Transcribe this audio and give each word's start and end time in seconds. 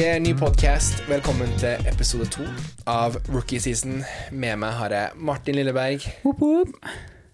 uke, 0.00 0.18
ny 0.24 0.30
podkast. 0.32 1.02
Velkommen 1.10 1.50
til 1.60 1.88
episode 1.88 2.24
to 2.32 2.44
av 2.88 3.18
Rookie 3.28 3.60
Season. 3.60 3.98
Med 4.32 4.56
meg 4.62 4.72
har 4.78 4.94
jeg 4.94 5.18
Martin 5.20 5.58
Lilleberg, 5.58 6.06
Whoop, 6.22 6.38
whoop. 6.40 6.86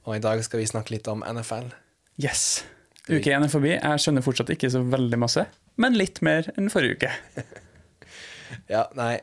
og 0.03 0.17
i 0.17 0.23
dag 0.25 0.43
skal 0.43 0.59
vi 0.59 0.67
snakke 0.67 0.91
litt 0.97 1.07
om 1.07 1.23
NFL. 1.23 1.69
Yes. 2.19 2.65
Uke 3.07 3.31
én 3.31 3.47
er 3.47 3.53
forbi. 3.53 3.77
Jeg 3.77 4.03
skjønner 4.03 4.25
fortsatt 4.27 4.51
ikke 4.51 4.73
så 4.75 4.81
veldig 4.83 5.21
masse, 5.23 5.45
men 5.79 5.95
litt 5.95 6.19
mer 6.27 6.49
enn 6.57 6.73
forrige 6.73 6.99
uke. 6.99 7.13
Ja, 8.71 8.89
nei, 8.99 9.21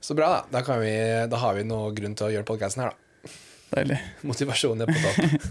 Så 0.00 0.16
bra, 0.16 0.30
da. 0.32 0.40
Da, 0.52 0.64
kan 0.64 0.80
vi, 0.80 0.94
da 1.28 1.42
har 1.42 1.56
vi 1.56 1.66
noe 1.68 1.92
grunn 1.96 2.16
til 2.16 2.30
å 2.30 2.32
gjøre 2.32 2.48
podkasten 2.48 2.86
her, 2.86 2.96
da. 2.96 3.36
Deilig. 3.74 4.00
Motivasjonen 4.30 4.86
er 4.86 4.94
på 4.94 5.04
topp. 5.04 5.46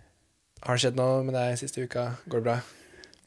har 0.66 0.76
det 0.76 0.84
skjedd 0.84 1.00
noe 1.00 1.24
med 1.24 1.38
deg 1.38 1.56
siste 1.60 1.80
uka? 1.80 2.10
Går 2.28 2.44
det 2.44 2.48
bra? 2.50 2.60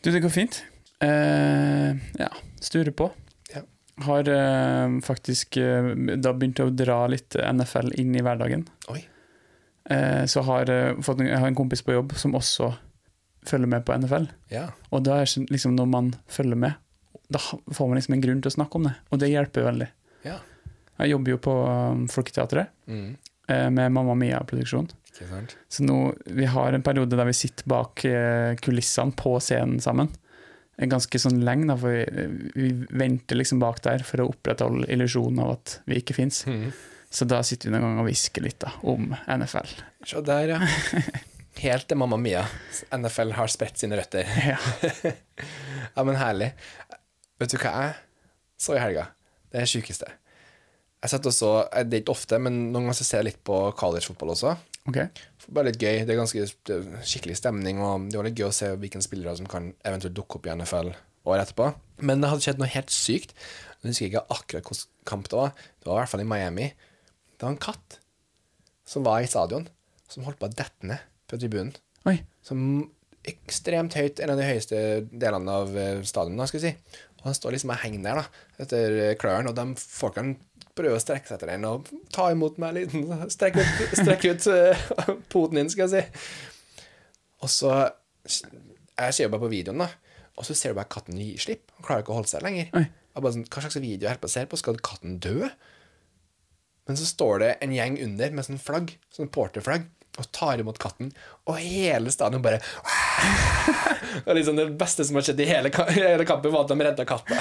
Du, 0.06 0.14
det 0.14 0.22
går 0.22 0.38
fint. 0.38 0.62
Uh, 1.02 1.98
ja, 2.22 2.30
sturer 2.62 2.94
på. 2.94 3.10
Har 4.04 4.28
eh, 4.30 5.00
faktisk 5.06 5.58
eh, 5.62 5.90
da 6.20 6.34
begynt 6.34 6.60
å 6.64 6.70
dra 6.74 7.02
litt 7.12 7.36
NFL 7.40 7.94
inn 8.02 8.16
i 8.16 8.24
hverdagen. 8.26 8.66
Oi. 8.94 9.02
Eh, 9.90 10.24
så 10.32 10.42
har 10.48 10.70
eh, 10.72 10.94
fått 11.04 11.20
jeg 11.26 11.38
har 11.40 11.48
en 11.50 11.58
kompis 11.60 11.82
på 11.84 11.96
jobb 11.96 12.14
som 12.20 12.36
også 12.40 12.72
følger 13.48 13.68
med 13.68 13.84
på 13.86 13.96
NFL. 14.00 14.30
Ja. 14.54 14.70
Og 14.96 15.04
da 15.04 15.18
er 15.22 15.28
liksom 15.52 15.76
når 15.76 15.90
man 15.92 16.14
følger 16.32 16.56
med, 16.60 16.80
da 17.34 17.40
får 17.44 17.88
man 17.90 17.98
liksom 18.00 18.16
en 18.16 18.24
grunn 18.24 18.42
til 18.44 18.52
å 18.54 18.56
snakke 18.58 18.80
om 18.80 18.88
det. 18.88 18.94
Og 19.12 19.20
det 19.20 19.32
hjelper 19.34 19.66
veldig. 19.68 19.90
Ja. 20.24 20.38
Jeg 21.02 21.10
jobber 21.16 21.34
jo 21.34 21.40
på 21.42 21.54
um, 21.68 22.04
Folketeatret 22.12 22.70
Mm. 22.88 23.16
eh, 23.50 23.70
med 23.74 23.92
Mamma 23.92 24.14
Mia-produksjon. 24.16 24.88
Så 25.70 25.84
nå, 25.84 25.98
vi 26.26 26.46
har 26.50 26.74
en 26.74 26.84
periode 26.86 27.18
der 27.20 27.28
vi 27.28 27.34
sitter 27.38 27.68
bak 27.70 28.04
eh, 28.08 28.56
kulissene 28.64 29.12
på 29.18 29.36
scenen 29.44 29.80
sammen. 29.84 30.08
Eh, 30.78 30.88
Ganske 30.90 31.20
sånn 31.22 31.44
lenge, 31.46 31.68
da, 31.70 31.78
for 31.80 31.94
vi, 31.94 32.40
vi 32.56 32.72
venter 33.04 33.40
liksom 33.40 33.62
bak 33.64 33.82
der 33.86 34.06
for 34.08 34.24
å 34.24 34.30
opprettholde 34.32 34.90
illusjonen 34.94 35.44
av 35.46 35.56
at 35.58 35.78
vi 35.90 36.00
ikke 36.02 36.18
fins. 36.18 36.44
Mm. 36.50 36.72
Så 37.14 37.28
da 37.30 37.44
sitter 37.46 37.70
vi 37.70 37.76
noen 37.76 37.86
ganger 37.86 38.06
og 38.06 38.10
hvisker 38.10 38.42
litt 38.46 38.58
da, 38.64 38.72
om 38.90 39.12
NFL. 39.30 39.76
Se 40.10 40.24
der, 40.26 40.56
ja. 40.56 40.62
Helt 41.64 41.86
til 41.86 42.00
Mamma 42.02 42.18
Mia. 42.18 42.42
NFL 42.98 43.36
har 43.38 43.52
spredt 43.54 43.78
sine 43.82 44.00
røtter. 44.00 44.26
Ja. 44.54 44.58
Ja, 45.94 46.02
men 46.08 46.16
herlig. 46.18 46.48
Vet 47.38 47.52
du 47.54 47.60
hva 47.62 47.72
jeg 47.84 47.92
så 48.64 48.74
i 48.74 48.80
helga? 48.82 49.04
Det 49.54 49.60
er 49.62 49.70
sjukeste. 49.70 50.08
Jeg 51.04 51.12
satt 51.12 51.28
og 51.30 51.36
så, 51.36 51.50
Det 51.86 52.00
er 52.00 52.02
ikke 52.02 52.16
ofte, 52.16 52.40
men 52.42 52.56
noen 52.72 52.88
ganger 52.88 52.98
så 52.98 53.06
ser 53.06 53.22
jeg 53.22 53.28
litt 53.28 53.42
på 53.46 53.58
collegefotball 53.78 54.32
også. 54.34 54.56
Ok. 54.90 55.00
Bare 55.54 55.70
litt 55.70 55.80
gøy. 55.80 56.04
Det 56.04 56.14
er 56.14 56.20
ganske 56.20 56.44
det 56.68 56.76
er 56.76 57.08
skikkelig 57.08 57.38
stemning, 57.40 57.80
og 57.84 58.10
det 58.12 58.20
var 58.20 58.28
litt 58.28 58.40
gøy 58.40 58.50
å 58.50 58.56
se 58.56 58.74
hvilke 58.76 59.02
spillere 59.04 59.36
som 59.40 59.48
kan 59.50 59.72
eventuelt 59.86 60.16
dukke 60.18 60.40
opp 60.40 60.48
i 60.50 60.56
NFL 60.56 60.92
året 61.30 61.46
etterpå. 61.46 61.70
Men 62.04 62.24
det 62.24 62.32
hadde 62.32 62.44
skjedd 62.46 62.60
noe 62.60 62.72
helt 62.74 62.92
sykt. 62.94 63.32
Jeg 63.80 63.94
husker 63.94 64.10
ikke 64.10 64.26
akkurat 64.36 64.68
hvilken 64.68 64.90
kamp 65.08 65.30
det 65.32 65.40
var. 65.40 65.54
Det 65.80 65.88
var 65.88 65.96
i 65.96 66.02
hvert 66.02 66.14
fall 66.14 66.24
i 66.26 66.28
Miami. 66.28 66.68
Det 67.32 67.46
var 67.46 67.54
en 67.56 67.64
katt 67.64 68.00
som 68.88 69.08
var 69.08 69.24
i 69.24 69.30
stadion, 69.32 69.70
som 70.12 70.28
holdt 70.28 70.42
på 70.42 70.50
å 70.50 70.52
dette 70.52 70.90
ned 70.90 71.00
fra 71.32 71.40
tribunen. 71.40 71.72
Oi. 72.10 72.18
Som 72.44 72.60
ekstremt 73.24 73.96
høyt, 73.96 74.20
en 74.20 74.34
av 74.34 74.40
de 74.40 74.48
høyeste 74.50 74.78
delene 75.08 75.60
av 75.62 75.72
stadionet, 76.04 76.52
skal 76.52 76.60
vi 76.60 76.72
si. 76.74 77.00
Og 77.24 77.30
han 77.30 77.38
står 77.38 77.56
liksom 77.56 77.72
og 77.72 77.80
henger 77.80 78.02
der, 78.04 78.20
da, 78.20 78.46
etter 78.66 78.98
klørne, 79.20 79.54
og 79.54 79.56
de 79.56 79.80
folkene 79.80 80.36
prøver 80.76 80.98
å 80.98 81.02
strekke 81.02 81.30
seg 81.30 81.38
etter 81.38 81.54
den 81.54 81.68
og 81.70 81.88
ta 82.12 82.28
imot 82.34 82.58
meg 82.60 82.76
litt. 82.76 82.96
Strekk 83.36 83.62
ut, 83.62 83.94
strekk 84.02 84.26
ut 84.28 84.48
eh, 84.52 84.88
poten 85.32 85.62
din, 85.62 85.72
skal 85.72 85.88
jeg 85.88 86.04
si. 86.04 86.84
Og 87.44 87.52
så 87.52 87.74
Jeg 88.24 89.16
ser 89.16 89.26
jo 89.26 89.32
bare 89.34 89.44
på 89.46 89.52
videoen, 89.52 89.86
da, 89.86 89.88
og 90.36 90.48
så 90.48 90.56
ser 90.58 90.74
du 90.74 90.80
bare 90.82 90.92
katten 90.92 91.18
gi 91.18 91.32
slipp. 91.40 91.72
Han 91.78 91.88
klarer 91.88 92.04
ikke 92.04 92.14
å 92.14 92.20
holde 92.20 92.32
seg 92.32 92.44
lenger. 92.46 92.70
Sånn, 92.74 93.48
Hva 93.48 93.64
slags 93.64 93.80
video 93.80 94.10
jeg 94.10 94.18
det 94.18 94.24
på 94.24 94.30
å 94.30 94.36
se 94.36 94.44
på? 94.50 94.60
Skal 94.60 94.84
katten 94.84 95.18
dø? 95.24 95.48
Men 96.90 97.00
så 97.00 97.08
står 97.08 97.40
det 97.40 97.52
en 97.64 97.74
gjeng 97.74 97.98
under 98.04 98.36
med 98.36 98.48
sånn 98.48 98.60
flagg, 98.62 98.98
sånn 99.14 99.32
porterflagg, 99.32 99.88
og 100.22 100.28
tar 100.36 100.62
imot 100.62 100.78
katten, 100.82 101.10
og 101.50 101.58
hele 101.58 102.12
stadion 102.14 102.44
bare 102.44 102.60
Og 104.28 104.36
liksom 104.38 104.60
Det 104.60 104.68
beste 104.78 105.06
som 105.08 105.18
har 105.18 105.26
skjedd 105.26 105.42
i 105.42 105.48
hele, 105.50 105.72
hele 105.96 106.26
kampen, 106.30 106.54
var 106.54 106.68
at 106.68 106.70
de 106.70 106.86
redda 106.86 107.06
katta. 107.10 107.38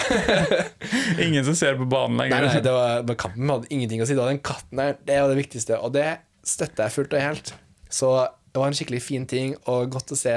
Ingen 1.26 1.44
som 1.44 1.56
ser 1.58 1.76
på 1.76 1.84
banen 1.90 2.16
lenger. 2.22 2.46
nei, 2.48 2.62
det 2.64 2.72
var, 2.72 3.04
kampen 3.20 3.52
hadde 3.52 3.68
ingenting 3.74 4.00
å 4.00 4.08
si. 4.08 4.16
Da. 4.16 4.24
den 4.30 4.40
katten 4.40 4.80
der, 4.80 4.96
det 5.04 5.20
var 5.20 5.32
det 5.32 5.40
viktigste, 5.42 5.76
og 5.84 5.92
det 5.96 6.08
støtter 6.48 6.86
jeg 6.86 6.96
fullt 6.96 7.16
og 7.18 7.24
helt. 7.26 7.54
Så 7.92 8.14
det 8.24 8.62
var 8.62 8.72
en 8.72 8.78
skikkelig 8.78 9.02
fin 9.04 9.28
ting, 9.28 9.56
og 9.68 9.92
godt 9.92 10.16
å 10.16 10.18
se 10.18 10.34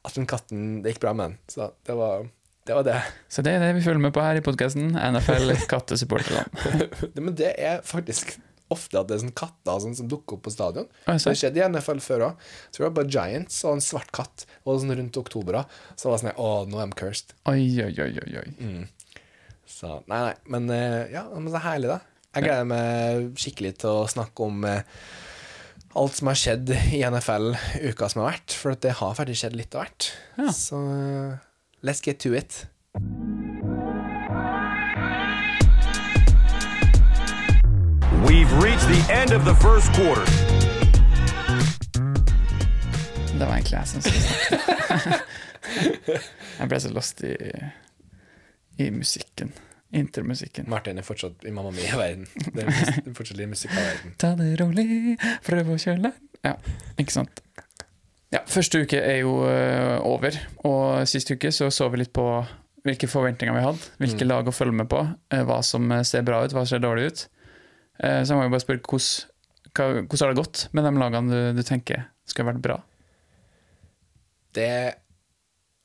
at 0.00 0.16
den 0.16 0.28
katten 0.28 0.80
Det 0.80 0.94
gikk 0.94 1.02
bra 1.04 1.12
med 1.12 1.32
den. 1.32 1.40
Så 1.52 1.72
det 1.84 1.96
var 1.98 2.24
det. 2.66 2.74
Var 2.74 2.86
det. 2.86 3.00
Så 3.28 3.42
det 3.44 3.56
er 3.56 3.64
det 3.64 3.74
vi 3.76 3.82
følger 3.84 4.00
med 4.00 4.14
på 4.16 4.22
her 4.24 4.38
i 4.38 4.44
podkasten. 4.44 4.92
NFL 4.94 5.52
kattesupporterne. 5.68 6.44
Men 7.24 7.34
det 7.36 7.52
er 7.58 7.80
faktisk 7.84 8.36
ofte 8.74 9.00
at 9.00 9.08
det 9.10 9.16
er 9.16 9.22
sånn 9.24 9.36
katter 9.36 9.80
sånn 9.84 9.96
som 9.98 10.08
dukker 10.10 10.38
opp 10.38 10.44
på 10.46 10.52
stadion. 10.54 10.86
Så 11.06 11.32
det 11.32 11.38
skjedde 11.40 11.62
i 11.62 11.66
NFL 11.66 12.02
før 12.04 12.26
òg. 12.30 12.44
Så 12.70 12.80
det 12.80 12.86
var 12.86 12.96
bare 13.00 13.12
Giants 13.16 13.60
og 13.66 13.76
en 13.76 13.84
svart 13.84 14.12
katt. 14.16 14.46
Og 14.64 14.82
sånn 14.82 14.94
rundt 14.96 15.18
oktober 15.20 15.62
Så 15.94 16.08
var 16.08 16.18
det 16.18 16.22
sånn 16.24 16.38
Å, 16.38 16.50
nå 16.70 16.78
er 16.80 16.90
de 16.92 16.98
cursed. 17.00 17.34
Oi, 17.50 17.64
oi, 17.86 17.92
oi, 18.06 18.12
oi. 18.22 18.44
oi. 18.44 18.86
Så 19.70 19.98
nei, 20.10 20.22
nei. 20.28 20.36
Men 20.52 20.70
ja, 20.70 21.24
ja, 21.24 21.26
men 21.34 21.52
så 21.52 21.62
herlig, 21.64 21.90
da. 21.92 22.00
Jeg 22.30 22.46
gleder 22.46 22.66
meg 22.70 23.30
skikkelig 23.42 23.72
til 23.82 24.02
å 24.04 24.08
snakke 24.10 24.46
om 24.46 24.62
eh, 24.68 24.84
alt 25.98 26.18
som 26.20 26.30
har 26.30 26.38
skjedd 26.38 26.70
i 26.94 27.02
NFL 27.02 27.50
uka 27.90 28.10
som 28.12 28.22
har 28.22 28.36
vært. 28.36 28.54
For 28.54 28.78
det 28.78 28.96
har 29.00 29.18
faktisk 29.18 29.42
skjedd 29.44 29.58
litt 29.58 29.74
av 29.74 29.86
hvert. 29.88 30.10
Ja. 30.38 30.50
Så 30.54 30.78
eh, 30.94 31.38
let's 31.82 32.04
get 32.06 32.22
to 32.22 32.36
it. 32.38 32.62
We've 38.28 38.52
reached 38.62 38.88
the 38.88 39.02
end 39.20 39.32
of 39.32 39.44
the 39.44 39.54
first 39.54 39.88
quarter. 39.96 40.24
Det 43.38 43.46
var 43.46 43.54
egentlig 43.54 43.76
jeg 43.78 43.88
som 43.88 44.00
skulle 44.00 44.20
snakke. 44.20 45.20
Jeg 46.60 46.68
ble 46.68 46.80
så 46.80 46.90
lost 46.92 47.22
i, 47.24 47.34
i 48.78 48.90
musikken. 48.90 49.52
Intermusikken. 49.92 50.68
Martin 50.70 50.98
er 50.98 51.06
fortsatt 51.06 51.44
i 51.48 51.50
Mamma 51.50 51.70
Mia-verden. 51.74 52.26
Det 52.54 52.66
er 52.66 53.14
fortsatt 53.16 53.40
i 53.40 53.46
musikkverden. 53.48 54.14
Ta 54.20 54.34
det 54.38 54.52
rolig, 54.60 55.16
prøv 55.46 55.72
å 55.74 55.78
kjøle 55.80 56.12
Ja, 56.44 56.54
ikke 57.00 57.16
sant. 57.16 57.42
Ja, 58.30 58.44
Første 58.46 58.84
uke 58.84 59.00
er 59.00 59.22
jo 59.24 59.40
øh, 59.48 59.96
over, 60.06 60.36
og 60.68 61.08
sist 61.10 61.32
uke 61.32 61.50
så 61.52 61.70
så 61.74 61.88
vi 61.90 62.04
litt 62.04 62.12
på 62.14 62.26
hvilke 62.86 63.08
forventninger 63.10 63.56
vi 63.56 63.64
hadde, 63.64 63.90
hvilke 64.00 64.28
lag 64.28 64.48
å 64.48 64.54
følge 64.54 64.76
med 64.82 64.88
på, 64.92 65.02
eh, 65.34 65.42
hva 65.48 65.58
som 65.66 65.90
eh, 65.92 66.04
ser 66.06 66.22
bra 66.26 66.44
ut, 66.44 66.54
hva 66.54 66.62
som 66.62 66.76
ser 66.76 66.84
dårlig 66.84 67.10
ut. 67.10 67.24
Eh, 68.00 68.22
Så 68.24 68.32
jeg 68.32 68.38
må 68.38 68.46
jo 68.46 68.54
bare 68.54 68.64
spørre 68.64 68.82
hvordan, 68.82 70.06
hvordan 70.08 70.24
har 70.24 70.32
det 70.32 70.40
gått 70.40 70.62
med 70.72 70.86
de 70.86 70.92
lagene 71.02 71.30
du, 71.30 71.60
du 71.60 71.62
tenker 71.66 72.06
skal 72.28 72.48
vært 72.48 72.62
bra? 72.64 72.78
Det 74.56 74.70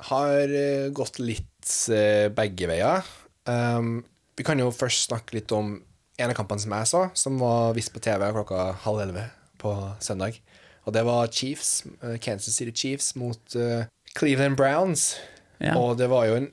har 0.10 0.56
eh, 0.62 0.90
gått 0.96 1.22
litt 1.22 1.72
eh, 1.94 2.28
begge 2.36 2.70
veier. 2.72 3.06
Um, 3.46 4.00
vi 4.36 4.44
kan 4.48 4.60
jo 4.60 4.72
først 4.74 5.10
snakke 5.10 5.38
litt 5.38 5.52
om 5.56 5.78
en 6.16 6.32
av 6.32 6.36
kampene 6.38 6.64
som 6.64 6.74
jeg 6.74 6.90
så, 6.90 7.02
som 7.18 7.38
var 7.40 7.76
vist 7.78 7.94
på 7.94 8.02
TV 8.04 8.26
klokka 8.34 8.72
halv 8.86 9.04
elleve 9.04 9.28
på 9.62 9.74
søndag. 10.04 10.40
Og 10.86 10.94
det 10.96 11.02
var 11.08 11.32
Chiefs, 11.34 11.84
Kansas 12.22 12.56
City 12.56 12.72
Chiefs 12.76 13.16
mot 13.18 13.56
uh, 13.58 13.88
Cleveland 14.16 14.58
Browns. 14.60 15.16
Ja. 15.60 15.76
Og 15.80 15.98
det 16.00 16.08
var 16.12 16.28
jo 16.30 16.38
en 16.40 16.50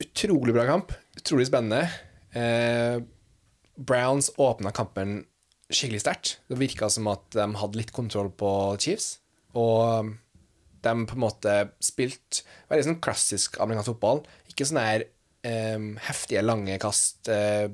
utrolig 0.00 0.54
bra 0.56 0.66
kamp. 0.68 0.92
Utrolig 1.18 1.46
spennende. 1.48 1.84
Eh, 2.32 3.00
Browns 3.80 4.30
åpna 4.36 4.72
kampen 4.76 5.22
skikkelig 5.70 6.02
sterkt. 6.02 6.34
Det 6.50 6.58
virka 6.60 6.90
som 6.90 7.08
at 7.12 7.24
de 7.36 7.46
hadde 7.60 7.78
litt 7.78 7.92
kontroll 7.94 8.30
på 8.34 8.50
Chiefs. 8.82 9.14
Og 9.58 10.12
de 10.84 10.92
på 11.06 11.16
en 11.16 11.22
måte 11.22 11.54
spilte 11.84 12.44
veldig 12.70 12.86
sånn 12.88 13.00
klassisk 13.04 13.60
amerikansk 13.62 13.94
fotball. 13.94 14.22
Ikke 14.50 14.66
sånne 14.68 14.86
her 14.86 15.06
um, 15.76 15.92
heftige, 16.08 16.44
lange 16.44 16.78
kast, 16.82 17.30
uh, 17.30 17.68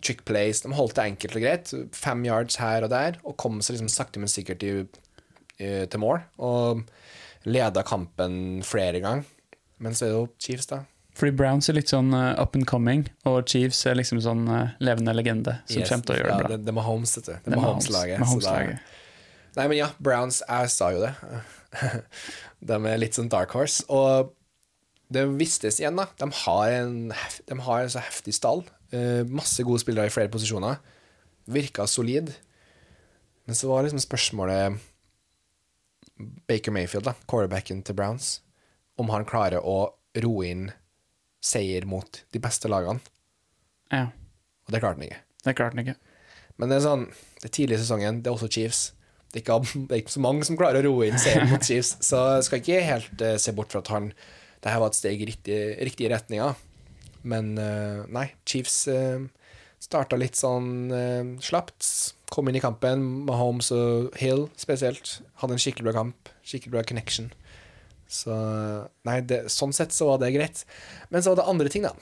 trick 0.00 0.24
plays. 0.28 0.62
De 0.64 0.72
holdt 0.76 0.98
det 0.98 1.08
enkelt 1.12 1.38
og 1.38 1.46
greit. 1.46 1.74
Fem 1.96 2.24
yards 2.28 2.58
her 2.62 2.86
og 2.86 2.92
der, 2.92 3.20
og 3.24 3.38
kom 3.40 3.60
seg 3.60 3.78
liksom 3.78 3.92
sakte, 3.92 4.22
men 4.22 4.32
sikkert 4.32 4.64
i, 4.66 4.74
i, 5.58 5.72
til 5.88 6.02
mål. 6.02 6.22
Og 6.42 6.84
leda 7.48 7.84
kampen 7.86 8.62
flere 8.66 9.02
ganger. 9.02 9.28
Men 9.82 9.96
så 9.98 10.06
er 10.06 10.12
det 10.12 10.18
jo 10.20 10.26
Chiefs, 10.42 10.68
da. 10.70 10.84
Fordi 11.18 11.34
Browns 11.36 11.68
er 11.68 11.76
litt 11.76 11.90
sånn 11.92 12.12
uh, 12.16 12.32
up 12.40 12.54
and 12.56 12.64
coming, 12.66 13.02
og 13.28 13.42
Chiefs 13.50 13.82
er 13.86 13.98
liksom 13.98 14.20
sånn 14.24 14.46
uh, 14.48 14.70
levende 14.80 15.12
legende 15.14 15.58
som 15.68 15.82
Yes. 15.82 15.90
kommer 15.92 16.06
til 16.08 16.14
å 16.14 16.18
gjøre 16.20 16.28
det 16.32 16.38
bra. 16.44 16.50
Det, 16.54 16.60
det 16.68 16.74
med 16.78 16.86
Holmes, 16.86 17.16
vet 17.18 17.26
du. 17.28 17.32
Det 17.34 17.42
Det 17.44 17.56
med 17.56 17.64
Holmes-laget. 17.66 18.22
Holmes-laget. 18.30 18.94
Nei, 19.58 19.66
men 19.68 19.76
ja, 19.76 19.88
Browns, 20.00 20.38
jeg 20.48 20.70
sa 20.72 20.88
jo 20.94 21.02
det. 21.04 21.12
de 22.72 22.78
er 22.88 23.02
litt 23.02 23.18
sånn 23.18 23.28
dark 23.32 23.52
horse. 23.52 23.84
Og 23.92 24.32
det 25.12 25.26
vistes 25.36 25.76
igjen, 25.82 25.98
da. 26.00 26.06
De 26.16 26.30
har 26.44 26.72
en, 26.78 26.94
de 27.50 27.58
har 27.66 27.82
en 27.84 27.92
så 27.92 28.00
heftig 28.00 28.32
stall. 28.38 28.64
Eh, 28.96 29.20
masse 29.28 29.60
gode 29.68 29.82
spillere 29.84 30.08
i 30.08 30.14
flere 30.14 30.32
posisjoner. 30.32 30.80
Virka 31.52 31.84
solid. 31.90 32.32
Men 33.44 33.58
så 33.58 33.68
var 33.68 33.84
liksom 33.84 34.00
spørsmålet 34.00 34.80
Baker 36.48 36.72
Mayfield, 36.72 37.04
da, 37.08 37.12
quarterbacken 37.28 37.82
til 37.84 37.96
Browns, 37.98 38.38
om 39.00 39.10
han 39.12 39.24
klarer 39.28 39.60
å 39.64 39.92
roe 40.22 40.48
inn 40.48 40.70
seier 41.42 41.86
mot 41.88 42.22
de 42.32 42.40
beste 42.42 42.70
lagene. 42.70 43.02
Ja. 43.92 44.08
Og 44.66 44.74
det 44.74 44.80
klarte 44.82 45.00
han 45.00 45.08
ikke. 45.08 45.22
Det 45.42 45.56
klarte 45.58 45.76
han 45.76 45.84
ikke. 45.84 45.98
Men 46.60 46.70
det 46.70 46.78
er 46.78 46.84
sånn, 46.84 47.06
det 47.40 47.48
er 47.48 47.56
tidlig 47.56 47.78
i 47.78 47.82
sesongen, 47.82 48.20
det 48.22 48.30
er 48.30 48.36
også 48.36 48.50
Chiefs. 48.52 48.82
Det 49.32 49.40
er, 49.40 49.44
ikke, 49.46 49.86
det 49.88 49.96
er 49.96 50.02
ikke 50.02 50.14
så 50.14 50.22
mange 50.22 50.46
som 50.46 50.58
klarer 50.60 50.84
å 50.84 50.92
roe 50.92 51.08
inn 51.08 51.18
seieren 51.20 51.50
mot 51.50 51.64
Chiefs, 51.64 51.96
så 52.08 52.20
jeg 52.36 52.48
skal 52.48 52.62
ikke 52.62 52.86
helt 52.86 53.24
uh, 53.24 53.36
se 53.40 53.54
bort 53.56 53.72
fra 53.72 53.82
at 53.82 53.92
han 53.94 54.12
det 54.62 54.70
her 54.70 54.78
var 54.78 54.92
et 54.92 54.98
steg 54.98 55.22
i 55.22 55.26
riktig, 55.26 55.58
riktig 55.82 56.10
retning. 56.12 56.42
Men 57.26 57.54
uh, 57.58 58.04
nei, 58.14 58.28
Chiefs 58.46 58.84
uh, 58.90 59.18
starta 59.82 60.18
litt 60.20 60.38
sånn 60.38 60.92
uh, 60.94 61.32
slapt. 61.42 61.88
Kom 62.32 62.48
inn 62.48 62.60
i 62.60 62.62
kampen, 62.62 63.02
Mahomes 63.26 63.72
og 63.74 64.14
Hill 64.20 64.46
spesielt. 64.60 65.18
Hadde 65.42 65.58
en 65.58 65.62
skikkelig 65.62 65.90
bra 65.90 65.96
kamp, 65.98 66.30
skikkelig 66.46 66.76
bra 66.76 66.84
connection. 66.86 67.32
Så 68.12 68.34
nei, 69.08 69.16
det, 69.24 69.46
sånn 69.52 69.72
sett 69.72 69.94
så 69.96 70.10
var 70.10 70.20
det 70.20 70.32
greit. 70.34 70.64
Men 71.08 71.24
så 71.24 71.32
var 71.32 71.40
det 71.40 71.48
andre 71.52 71.72
ting, 71.72 71.86
da, 71.86 71.94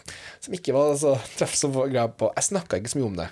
som 0.42 0.56
ikke 0.56 0.74
var 0.74 0.96
så 0.98 1.14
traff 1.38 1.54
så 1.58 1.70
greia 1.80 2.08
på. 2.10 2.32
Jeg 2.36 2.48
snakka 2.50 2.80
ikke 2.80 2.92
så 2.92 3.00
mye 3.00 3.10
om 3.12 3.18
det. 3.20 3.28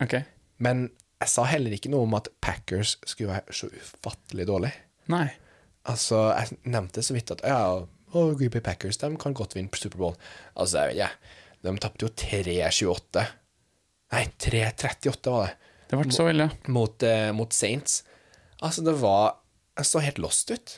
Okay. 0.00 0.26
Men 0.62 0.88
jeg 1.20 1.32
sa 1.32 1.44
heller 1.50 1.74
ikke 1.76 1.90
noe 1.92 2.06
om 2.06 2.16
at 2.16 2.30
Packers 2.40 2.96
skulle 3.04 3.34
være 3.34 3.56
så 3.56 3.68
ufattelig 3.74 4.46
dårlig. 4.48 4.70
Nei. 5.12 5.26
Altså, 5.90 6.28
jeg 6.36 6.60
nevnte 6.70 7.02
så 7.04 7.16
vidt 7.16 7.32
at 7.34 7.42
ja, 7.44 7.60
oh, 7.80 8.30
Green 8.38 8.52
Bay 8.52 8.62
Packers 8.64 9.00
de 9.00 9.10
kan 9.20 9.36
godt 9.36 9.56
vinne 9.56 9.72
Superbowl. 9.76 10.16
Altså, 10.54 10.84
jeg 10.84 10.92
vet 10.92 11.00
ikke. 11.00 11.36
De 11.60 11.74
tapte 11.82 12.06
jo 12.06 12.12
3-28. 12.16 13.24
Nei, 14.14 14.22
3-38 14.42 15.34
var 15.34 15.48
det. 15.48 15.74
Det 15.90 15.98
ble 15.98 16.14
så 16.14 16.28
ille. 16.30 16.46
Mot, 16.72 17.02
eh, 17.04 17.28
mot 17.36 17.52
Saints. 17.52 18.04
Altså, 18.60 18.84
det 18.86 18.94
var 19.00 19.36
Jeg 19.78 19.86
så 19.86 20.00
helt 20.02 20.18
lost 20.20 20.50
ut. 20.50 20.72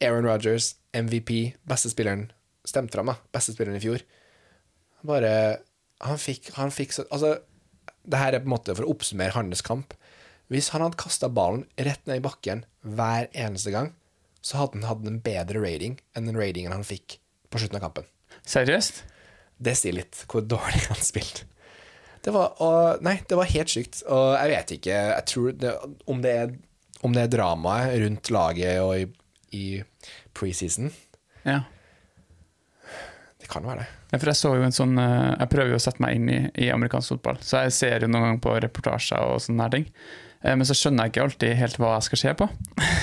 Aaron 0.00 0.26
Rodgers, 0.26 0.74
MVP, 0.96 1.54
beste 1.68 1.92
spilleren, 1.92 2.30
stemte 2.66 2.96
fram, 2.96 3.12
da. 3.12 3.18
Beste 3.34 3.54
spilleren 3.54 3.78
i 3.78 3.84
fjor. 3.84 4.04
Bare 5.06 5.32
Han 6.04 6.16
fikk, 6.20 6.50
han 6.56 6.72
fikk 6.72 6.92
så 6.96 7.04
Altså, 7.12 7.38
det 8.08 8.20
her 8.20 8.34
er 8.34 8.42
på 8.42 8.48
en 8.48 8.54
måte 8.54 8.74
for 8.76 8.86
å 8.86 8.94
oppsummere 8.94 9.34
hans 9.36 9.60
kamp. 9.64 9.92
Hvis 10.50 10.70
han 10.72 10.82
hadde 10.82 10.98
kasta 11.00 11.28
ballen 11.28 11.66
rett 11.78 12.00
ned 12.08 12.20
i 12.20 12.24
bakken 12.24 12.64
hver 12.80 13.28
eneste 13.36 13.72
gang, 13.74 13.92
så 14.40 14.62
hadde 14.62 14.80
han 14.80 14.88
hatt 14.88 15.04
en 15.06 15.20
bedre 15.22 15.60
rating 15.60 15.98
enn 16.16 16.26
den 16.26 16.38
ratingen 16.40 16.72
han 16.72 16.86
fikk 16.86 17.18
på 17.52 17.60
slutten 17.60 17.78
av 17.78 17.84
kampen. 17.84 18.08
Seriøst? 18.48 19.02
Det 19.60 19.76
sier 19.76 19.98
litt 19.98 20.24
hvor 20.30 20.44
dårlig 20.48 20.86
han 20.88 21.04
spilte. 21.04 21.46
Det 22.24 22.32
var, 22.34 22.56
og, 22.60 23.04
nei, 23.04 23.18
det 23.28 23.36
var 23.36 23.48
helt 23.48 23.72
sykt. 23.72 24.02
Og 24.08 24.34
jeg 24.36 24.52
vet 24.52 24.74
ikke 24.76 24.96
jeg 24.96 25.26
tror 25.30 25.54
det, 25.56 25.76
om, 26.10 26.20
det 26.24 26.34
er, 26.42 26.54
om 27.06 27.16
det 27.16 27.26
er 27.26 27.32
dramaet 27.32 27.96
rundt 28.02 28.32
laget 28.34 28.80
og 28.84 28.96
i, 28.96 29.06
i 29.56 29.82
preseason. 30.36 30.90
Ja. 31.44 31.62
Det 33.40 33.48
kan 33.50 33.64
være 33.66 33.82
det. 33.82 33.88
Ja, 34.10 34.18
for 34.18 34.30
jeg 34.30 34.38
så 34.40 34.50
jo 34.58 34.64
en 34.66 34.74
sånn 34.74 34.98
eh, 35.00 35.36
Jeg 35.38 35.50
prøver 35.52 35.72
jo 35.72 35.78
å 35.78 35.82
sette 35.82 36.02
meg 36.02 36.18
inn 36.18 36.26
i, 36.28 36.40
i 36.66 36.72
amerikansk 36.74 37.14
fotball, 37.14 37.38
så 37.44 37.64
jeg 37.64 37.76
ser 37.76 38.04
jo 38.04 38.10
noen 38.10 38.26
ganger 38.26 38.42
på 38.44 38.56
reportasjer 38.66 39.30
og 39.32 39.40
sånne 39.44 39.66
her 39.66 39.76
ting. 39.76 39.86
Eh, 40.42 40.56
Men 40.56 40.68
så 40.68 40.76
skjønner 40.76 41.06
jeg 41.06 41.14
ikke 41.14 41.24
alltid 41.28 41.56
helt 41.60 41.80
hva 41.80 41.94
jeg 41.96 42.08
skal 42.10 42.22
se 42.24 42.34
på. 42.42 42.50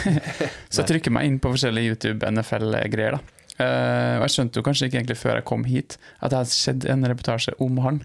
så 0.72 0.84
jeg 0.84 0.90
trykker 0.94 1.16
meg 1.16 1.30
inn 1.30 1.42
på 1.42 1.54
forskjellige 1.56 1.96
YouTube-NFL-greier, 1.96 3.18
da. 3.18 3.34
Uh, 3.58 4.20
og 4.20 4.28
jeg 4.28 4.34
skjønte 4.36 4.60
jo 4.60 4.64
kanskje 4.68 4.86
ikke 4.86 5.00
egentlig 5.00 5.16
før 5.18 5.40
jeg 5.40 5.46
kom 5.50 5.64
hit, 5.66 5.96
at 6.22 6.30
det 6.30 6.42
hadde 6.44 6.54
skjedd 6.54 6.84
en 6.94 7.08
reportasje 7.10 7.56
om 7.66 7.80
han, 7.82 7.96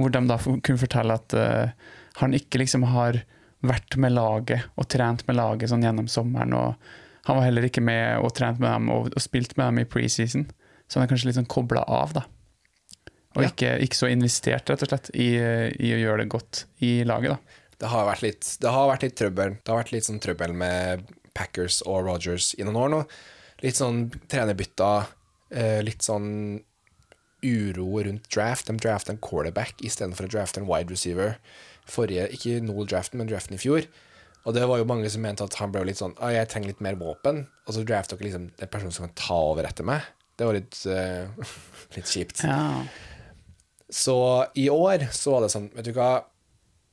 hvor 0.00 0.14
de 0.14 0.22
da 0.24 0.38
kunne 0.40 0.80
fortelle 0.80 1.18
at 1.20 1.36
uh, 1.36 1.90
han 2.22 2.32
ikke 2.38 2.62
liksom 2.62 2.86
har 2.94 3.18
vært 3.60 3.98
med 4.00 4.14
laget 4.16 4.70
og 4.80 4.88
trent 4.88 5.26
med 5.28 5.36
laget 5.36 5.68
sånn 5.68 5.84
gjennom 5.84 6.08
sommeren, 6.08 6.56
og 6.56 6.96
han 7.26 7.36
var 7.38 7.44
heller 7.48 7.66
ikke 7.66 7.82
med 7.84 8.20
og 8.22 8.32
trent 8.38 8.60
med 8.62 8.70
dem 8.70 8.88
og, 8.94 9.10
og 9.14 9.22
spilt 9.22 9.56
med 9.58 9.66
dem 9.72 9.82
i 9.82 9.88
preseason, 9.90 10.46
så 10.86 10.98
han 11.00 11.06
er 11.06 11.10
kanskje 11.12 11.28
litt 11.32 11.38
sånn 11.40 11.50
kobla 11.50 11.82
av, 11.90 12.12
da. 12.16 12.22
Og 13.36 13.42
Ja. 13.44 13.50
ikke, 13.50 13.74
ikke 13.84 13.98
så 13.98 14.08
investert, 14.08 14.70
rett 14.70 14.82
og 14.86 14.88
slett, 14.88 15.10
i, 15.12 15.34
i 15.36 15.90
å 15.92 15.98
gjøre 16.00 16.22
det 16.22 16.30
godt 16.32 16.62
i 16.86 16.92
laget, 17.04 17.34
da. 17.36 17.62
Det 17.76 17.90
har 17.92 18.06
vært 18.08 18.22
litt, 18.24 18.46
det 18.62 18.70
har 18.72 18.86
vært 18.88 19.02
litt 19.04 19.16
trøbbel. 19.20 19.58
Det 19.60 19.68
har 19.72 19.82
vært 19.82 19.90
litt 19.92 20.06
sånn 20.06 20.20
trøbbel 20.24 20.54
med 20.56 21.10
Packers 21.36 21.82
og 21.84 22.06
Rogers 22.06 22.54
i 22.56 22.64
noen 22.64 22.78
år 22.80 22.88
nå. 22.94 23.00
Litt 23.60 23.76
sånn 23.76 24.06
trenerbytter, 24.32 25.10
eh, 25.52 25.82
litt 25.84 26.00
sånn 26.06 26.62
uro 27.44 28.00
rundt 28.06 28.30
draft. 28.32 28.70
De 28.70 28.76
draftet 28.80 29.12
en 29.12 29.20
quarterback 29.20 29.74
istedenfor 29.84 30.24
å 30.24 30.32
drafte 30.32 30.62
en 30.62 30.68
wide 30.70 30.88
receiver. 30.94 31.36
Forrige, 31.86 32.30
ikke 32.32 32.62
Noel-draften, 32.64 33.20
men 33.20 33.28
draften 33.28 33.54
i 33.58 33.60
fjor. 33.60 33.84
Og 34.46 34.54
det 34.54 34.62
var 34.70 34.78
jo 34.78 34.86
mange 34.86 35.10
som 35.10 35.24
mente 35.24 35.42
at 35.42 35.56
han 35.58 35.72
ble 35.74 35.82
litt 35.88 35.98
sånn 35.98 36.14
«Å, 36.22 36.30
jeg 36.30 36.46
trenger 36.50 36.70
litt 36.70 36.82
mer 36.84 36.98
våpen. 37.00 37.42
Og 37.66 37.74
så 37.74 37.82
drafter 37.82 38.18
dere 38.18 38.28
liksom 38.28 38.46
en 38.54 38.70
person 38.70 38.94
som 38.94 39.08
kan 39.08 39.16
ta 39.18 39.38
over 39.50 39.66
etter 39.66 39.86
meg. 39.86 40.06
Det 40.38 40.46
var 40.46 40.54
litt, 40.54 40.78
uh, 40.86 41.26
litt 41.96 42.12
kjipt. 42.12 42.44
Ja. 42.46 42.84
Så 43.90 44.16
i 44.58 44.68
år 44.70 45.08
så 45.14 45.34
var 45.34 45.44
det 45.44 45.52
sånn, 45.54 45.68
vet 45.74 45.86
du 45.86 45.92
hva 45.94 46.26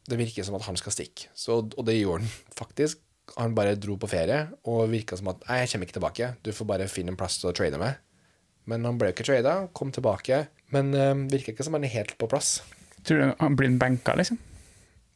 Det 0.06 0.18
virker 0.20 0.46
som 0.46 0.58
at 0.58 0.66
han 0.66 0.78
skal 0.80 0.96
stikke. 0.96 1.30
Så, 1.38 1.62
og 1.64 1.86
det 1.88 1.96
gjorde 1.96 2.26
han 2.26 2.56
faktisk. 2.58 3.00
Han 3.38 3.54
bare 3.56 3.78
dro 3.80 3.96
på 3.96 4.10
ferie 4.12 4.42
og 4.68 4.90
virka 4.92 5.16
som 5.16 5.30
at 5.32 5.46
Nei, 5.48 5.62
jeg 5.62 5.72
kommer 5.72 5.88
ikke 5.88 5.98
tilbake. 6.00 6.32
Du 6.44 6.52
får 6.52 6.68
bare 6.74 6.90
finne 6.92 7.14
en 7.14 7.20
plass 7.20 7.38
til 7.40 7.52
å 7.52 7.56
trade 7.56 7.80
med. 7.80 8.02
Men 8.68 8.84
han 8.88 8.98
ble 9.00 9.12
jo 9.12 9.16
ikke 9.16 9.28
trada, 9.30 9.54
kom 9.76 9.94
tilbake. 9.96 10.46
Men 10.74 10.90
uh, 10.98 11.14
virker 11.30 11.54
ikke 11.54 11.68
som 11.68 11.78
han 11.78 11.86
er 11.86 11.94
helt 11.94 12.18
på 12.18 12.32
plass. 12.32 12.58
Tror 13.06 13.22
du 13.22 13.30
han 13.40 13.60
blir 13.60 13.78
benka, 13.80 14.18
liksom? 14.18 14.42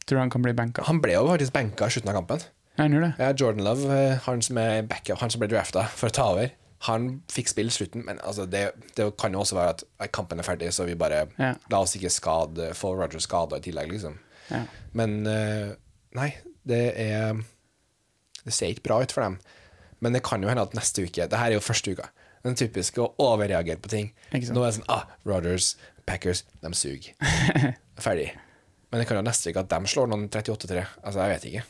Tror 0.08 0.16
du 0.16 0.22
han 0.24 0.32
kan 0.32 0.44
bli 0.44 0.54
benka? 0.56 0.86
Han 0.88 1.02
ble 1.04 1.18
jo 1.18 1.26
faktisk 1.28 1.52
benka 1.52 1.88
i 1.88 1.92
slutten 1.92 2.10
av 2.14 2.16
kampen. 2.22 2.46
Ja, 2.78 2.86
han 2.86 2.94
det. 3.02 3.10
Ja, 3.18 3.34
Jordan 3.36 3.66
Love, 3.66 3.90
eh, 3.92 4.22
han 4.24 4.40
som 4.42 4.60
er 4.62 4.86
backup, 4.88 5.18
han 5.20 5.30
som 5.34 5.42
ble 5.42 5.50
drafta 5.50 5.84
for 5.92 6.08
å 6.08 6.14
ta 6.14 6.28
over, 6.32 6.52
han 6.86 7.08
fikk 7.32 7.50
spille 7.50 7.74
slutten, 7.74 8.04
men 8.06 8.20
altså, 8.22 8.46
det, 8.46 8.68
det 8.96 9.08
kan 9.18 9.34
jo 9.34 9.42
også 9.42 9.58
være 9.58 9.74
at 9.74 10.12
kampen 10.14 10.38
er 10.38 10.46
ferdig, 10.46 10.70
så 10.74 10.86
vi 10.86 10.94
bare 10.98 11.26
Ja. 11.36 11.54
La 11.72 11.82
oss 11.82 11.96
ikke 11.98 12.12
skade, 12.14 12.70
få 12.78 12.94
Roger 12.96 13.20
skada 13.20 13.58
i 13.58 13.66
tillegg, 13.66 13.90
liksom. 13.96 14.16
Ja. 14.52 14.62
Men 14.96 15.26
eh, 15.26 15.74
nei, 16.16 16.30
det 16.64 16.82
er 16.96 17.42
Det 18.44 18.54
ser 18.54 18.70
ikke 18.72 18.86
bra 18.86 19.02
ut 19.02 19.12
for 19.12 19.26
dem. 19.26 19.36
Men 20.00 20.14
det 20.14 20.22
kan 20.24 20.40
jo 20.40 20.48
hende 20.48 20.62
at 20.62 20.72
neste 20.72 21.02
uke 21.04 21.26
Det 21.28 21.36
her 21.36 21.50
er 21.50 21.58
jo 21.58 21.60
første 21.60 21.92
uka. 21.92 22.06
Den 22.46 22.56
typiske 22.56 23.02
å 23.02 23.10
overreagere 23.20 23.76
på 23.82 23.90
ting. 23.92 24.12
Nå 24.32 24.62
er 24.62 24.70
det 24.70 24.76
sånn 24.78 24.88
ah, 24.88 25.04
Rodgers, 25.26 25.74
Packers, 26.06 26.46
de 26.62 26.70
suger. 26.72 27.12
Ferdig. 28.06 28.30
Men 28.88 29.00
det 29.00 29.08
kan 29.08 29.18
jo 29.20 29.24
nesten 29.26 29.52
ikke 29.52 29.66
at 29.66 29.72
de 29.72 29.90
slår 29.92 30.08
noen 30.10 30.28
38-3. 30.32 30.84
Altså, 31.02 31.20
jeg 31.20 31.34
vet 31.34 31.48
ikke. 31.50 31.64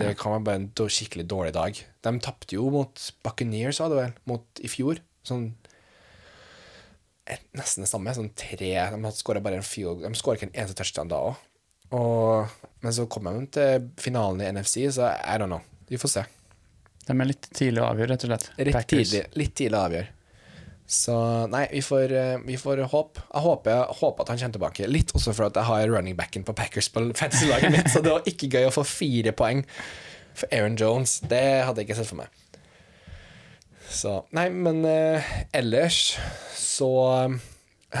Det 0.00 0.10
kan 0.20 0.34
være 0.34 0.44
bare 0.46 0.60
en 0.60 0.68
skikkelig 0.94 1.26
dårlig 1.28 1.52
dag. 1.56 1.78
De 2.06 2.12
tapte 2.22 2.56
jo 2.56 2.68
mot 2.72 3.06
Buccaneers, 3.24 3.80
var 3.82 3.90
det 3.92 3.98
vel, 3.98 4.12
mot 4.30 4.62
i 4.62 4.70
fjor. 4.70 5.02
Sånn 5.26 5.50
Nesten 7.54 7.84
det 7.84 7.90
samme. 7.90 8.10
Sånn 8.16 8.32
tre 8.34 8.72
De 8.90 9.10
skåra 9.14 9.42
bare 9.44 9.60
en 9.60 9.66
field 9.66 10.00
De 10.02 10.08
skåra 10.18 10.38
ikke 10.38 10.48
en 10.48 10.56
eneste 10.56 10.80
touchdown 10.80 11.10
da 11.12 11.20
òg. 11.28 11.36
Men 12.82 12.94
så 12.96 13.06
kom 13.10 13.28
de 13.28 13.44
til 13.54 13.88
finalen 14.00 14.42
i 14.42 14.48
NFC, 14.54 14.86
så 14.94 15.10
I 15.14 15.36
don't 15.38 15.50
know. 15.50 15.62
Vi 15.90 15.98
får 16.00 16.12
se. 16.16 16.24
De 17.06 17.14
er 17.14 17.28
litt 17.28 17.48
tidlig 17.54 17.82
å 17.82 17.88
avgjøre, 17.90 18.12
rett 18.14 18.24
og 18.26 18.30
slett. 18.32 18.48
Litt 18.60 18.76
Packers. 18.76 19.10
tidlig, 19.10 19.22
litt 19.38 19.54
tidlig 19.58 19.78
å 19.78 19.84
avgjøre. 19.88 20.10
Så 20.90 21.14
nei, 21.52 21.68
vi 21.70 21.80
får, 21.86 22.12
eh, 22.18 22.36
vi 22.42 22.56
får 22.58 22.82
håpe. 22.90 23.22
Jeg 23.22 23.44
håper, 23.44 23.70
jeg 23.70 23.98
håper 24.00 24.24
at 24.24 24.32
han 24.32 24.40
kommer 24.40 24.56
tilbake. 24.56 24.88
Litt 24.90 25.14
også 25.14 25.34
for 25.36 25.46
at 25.46 25.58
jeg 25.60 25.68
har 25.68 25.92
running 25.92 26.16
backen 26.18 26.42
på 26.46 26.54
Packers 26.58 26.90
på 26.90 27.04
fantasy-laget 27.14 27.70
mitt, 27.70 27.90
så 27.92 28.02
det 28.02 28.10
var 28.10 28.26
ikke 28.26 28.50
gøy 28.50 28.66
å 28.66 28.74
få 28.74 28.82
fire 28.88 29.32
poeng 29.36 29.62
for 30.34 30.50
Aaron 30.50 30.78
Jones. 30.80 31.20
Det 31.22 31.44
hadde 31.62 31.82
jeg 31.82 31.90
ikke 31.90 32.00
sett 32.00 32.10
for 32.10 32.24
meg. 32.24 32.40
Så 33.90 34.16
Nei, 34.34 34.48
men 34.50 34.84
eh, 34.86 35.30
ellers 35.56 36.14
så 36.54 36.90
eh, 37.24 37.38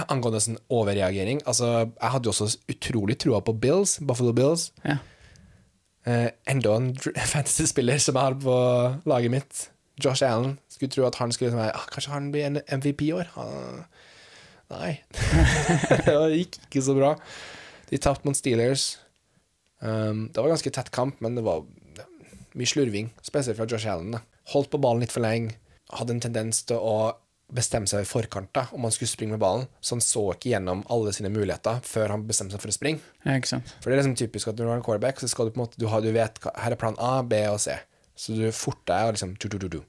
Angående 0.06 0.38
sånn 0.38 0.60
overreagering 0.70 1.40
Altså, 1.50 1.88
jeg 1.88 2.12
hadde 2.14 2.28
jo 2.28 2.30
også 2.30 2.60
utrolig 2.70 3.16
troa 3.18 3.40
på 3.42 3.56
Bills, 3.58 3.96
Buffalo 3.98 4.30
Bills. 4.36 4.68
Ja. 4.84 5.00
Eh, 6.06 6.28
enda 6.50 6.76
en 6.78 6.92
fantasy-spiller 7.34 7.98
som 8.02 8.18
jeg 8.18 8.28
har 8.28 8.38
på 8.42 8.58
laget 9.10 9.34
mitt, 9.34 9.64
Josh 10.02 10.26
Allen. 10.26 10.56
Skulle 10.72 10.92
tro 10.94 11.06
at 11.08 11.20
han 11.20 11.32
skulle 11.34 11.50
liksom 11.50 11.62
være 11.62 11.76
ah, 11.76 11.86
Kanskje 11.92 12.14
han 12.14 12.30
blir 12.34 12.48
en 12.48 12.60
MVP 12.80 13.06
i 13.08 13.12
år? 13.16 13.30
Han, 13.36 13.84
nei. 14.72 14.92
det 16.06 16.18
gikk 16.38 16.60
ikke 16.64 16.84
så 16.86 16.96
bra. 16.98 17.14
De 17.90 18.00
tapte 18.02 18.28
mot 18.28 18.38
Steelers. 18.38 18.92
Um, 19.80 20.28
det 20.28 20.42
var 20.42 20.52
ganske 20.52 20.72
tett 20.76 20.92
kamp, 20.94 21.20
men 21.24 21.38
det 21.38 21.44
var 21.46 21.64
mye 22.58 22.68
slurving, 22.68 23.10
spesielt 23.22 23.58
fra 23.58 23.66
Josh 23.70 23.88
Allen. 23.88 24.14
Da. 24.16 24.22
Holdt 24.52 24.70
på 24.72 24.80
ballen 24.82 25.04
litt 25.04 25.14
for 25.14 25.24
lenge. 25.24 25.56
Hadde 25.94 26.16
en 26.16 26.22
tendens 26.22 26.64
til 26.68 26.78
å 26.78 27.12
bestemme 27.50 27.88
seg 27.90 28.04
i 28.04 28.08
forkant 28.08 28.50
da, 28.54 28.66
om 28.76 28.84
han 28.86 28.92
skulle 28.94 29.10
springe 29.10 29.34
med 29.34 29.42
ballen, 29.42 29.66
så 29.82 29.96
han 29.96 30.04
så 30.04 30.22
ikke 30.34 30.52
gjennom 30.52 30.84
alle 30.92 31.10
sine 31.14 31.32
muligheter 31.34 31.80
før 31.86 32.14
han 32.14 32.26
bestemte 32.28 32.54
seg 32.54 32.62
for 32.62 32.70
å 32.70 32.76
springe. 32.76 33.02
ja. 33.26 33.38
For 33.82 33.90
det 33.90 33.96
er 33.96 34.02
liksom 34.02 34.18
typisk 34.20 34.50
at 34.50 34.58
når 34.58 34.68
du 34.68 34.70
har 34.70 34.80
en 34.80 34.86
quarterback, 34.86 35.18
så 35.22 35.30
skal 35.30 35.48
du 35.48 35.54
på 35.54 35.60
en 35.60 35.64
måte 35.64 35.80
Du, 35.80 35.88
har, 35.90 36.04
du 36.04 36.12
vet 36.14 36.38
her 36.46 36.76
er 36.76 36.78
plan 36.78 36.98
A, 37.02 37.20
B 37.26 37.42
og 37.50 37.58
C. 37.62 37.74
Så 38.20 38.34
du 38.36 38.44
forter 38.52 38.92
deg 38.92 39.08
og 39.08 39.16
liksom 39.16 39.34
tu, 39.40 39.48
tu, 39.48 39.58
tu, 39.62 39.68
tu, 39.78 39.80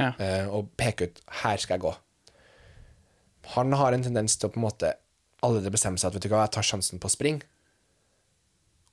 Ja. 0.00 0.12
uh, 0.16 0.46
og 0.56 0.70
peker 0.80 1.10
ut 1.10 1.18
her 1.42 1.60
skal 1.60 1.76
jeg 1.76 1.82
gå. 1.84 1.94
Han 3.56 3.72
har 3.76 3.92
en 3.96 4.04
tendens 4.06 4.36
til 4.38 4.48
å 4.48 4.52
på 4.54 4.60
en 4.60 4.66
måte 4.68 4.94
allerede 5.44 5.72
bestemme 5.74 6.00
seg 6.00 6.10
at 6.10 6.16
vet 6.18 6.24
du 6.28 6.32
hva, 6.32 6.44
jeg 6.46 6.54
tar 6.56 6.66
sjansen 6.70 7.00
på 7.02 7.08
å 7.10 7.12
springe. 7.12 7.44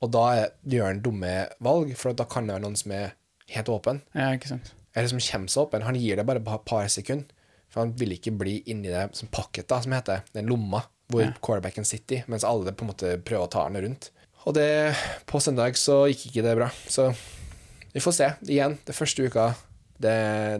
Og 0.04 0.12
da 0.14 0.24
gjør 0.68 0.86
han 0.92 1.00
dumme 1.04 1.32
valg, 1.64 1.94
for 1.98 2.14
da 2.16 2.26
kan 2.30 2.46
det 2.46 2.54
være 2.56 2.64
noen 2.66 2.76
som 2.78 2.92
er 2.94 3.14
helt 3.54 3.70
åpen. 3.72 4.02
ja, 4.14 4.28
ikke 4.36 4.52
sant. 4.52 4.72
Eller 4.96 5.10
som 5.12 5.20
kommer 5.22 5.52
seg 5.52 5.62
åpen. 5.64 5.84
Han 5.86 5.94
gir 5.98 6.16
det 6.18 6.26
bare 6.26 6.40
et 6.42 6.64
par 6.66 6.86
sekunder. 6.90 7.26
For 7.68 7.82
han 7.84 7.90
vil 8.00 8.14
ikke 8.16 8.32
bli 8.40 8.54
inni 8.72 8.88
det 8.88 9.10
som 9.18 9.28
pocket, 9.28 9.66
da, 9.68 9.80
som 9.84 9.92
heter. 9.92 10.22
Den 10.32 10.46
lomma 10.48 10.80
hvor 11.12 11.22
Ja. 11.22 11.32
quarterbacken 11.44 11.84
sitter 11.84 12.16
i, 12.16 12.24
mens 12.26 12.44
alle 12.44 12.72
på 12.72 12.82
en 12.84 12.88
måte 12.90 13.10
prøver 13.22 13.44
å 13.46 13.50
ta 13.50 13.68
den 13.68 13.82
rundt. 13.84 14.10
Og 14.46 14.54
det, 14.54 14.94
på 15.26 15.40
søndag 15.40 15.76
så 15.76 16.06
gikk 16.08 16.26
ikke 16.30 16.42
det 16.46 16.56
bra. 16.56 16.70
Så 16.88 17.14
vi 17.94 18.02
får 18.04 18.14
se. 18.18 18.28
Igjen, 18.48 18.76
det 18.86 18.94
første 18.96 19.24
uka 19.26 19.46
Det, 19.98 20.12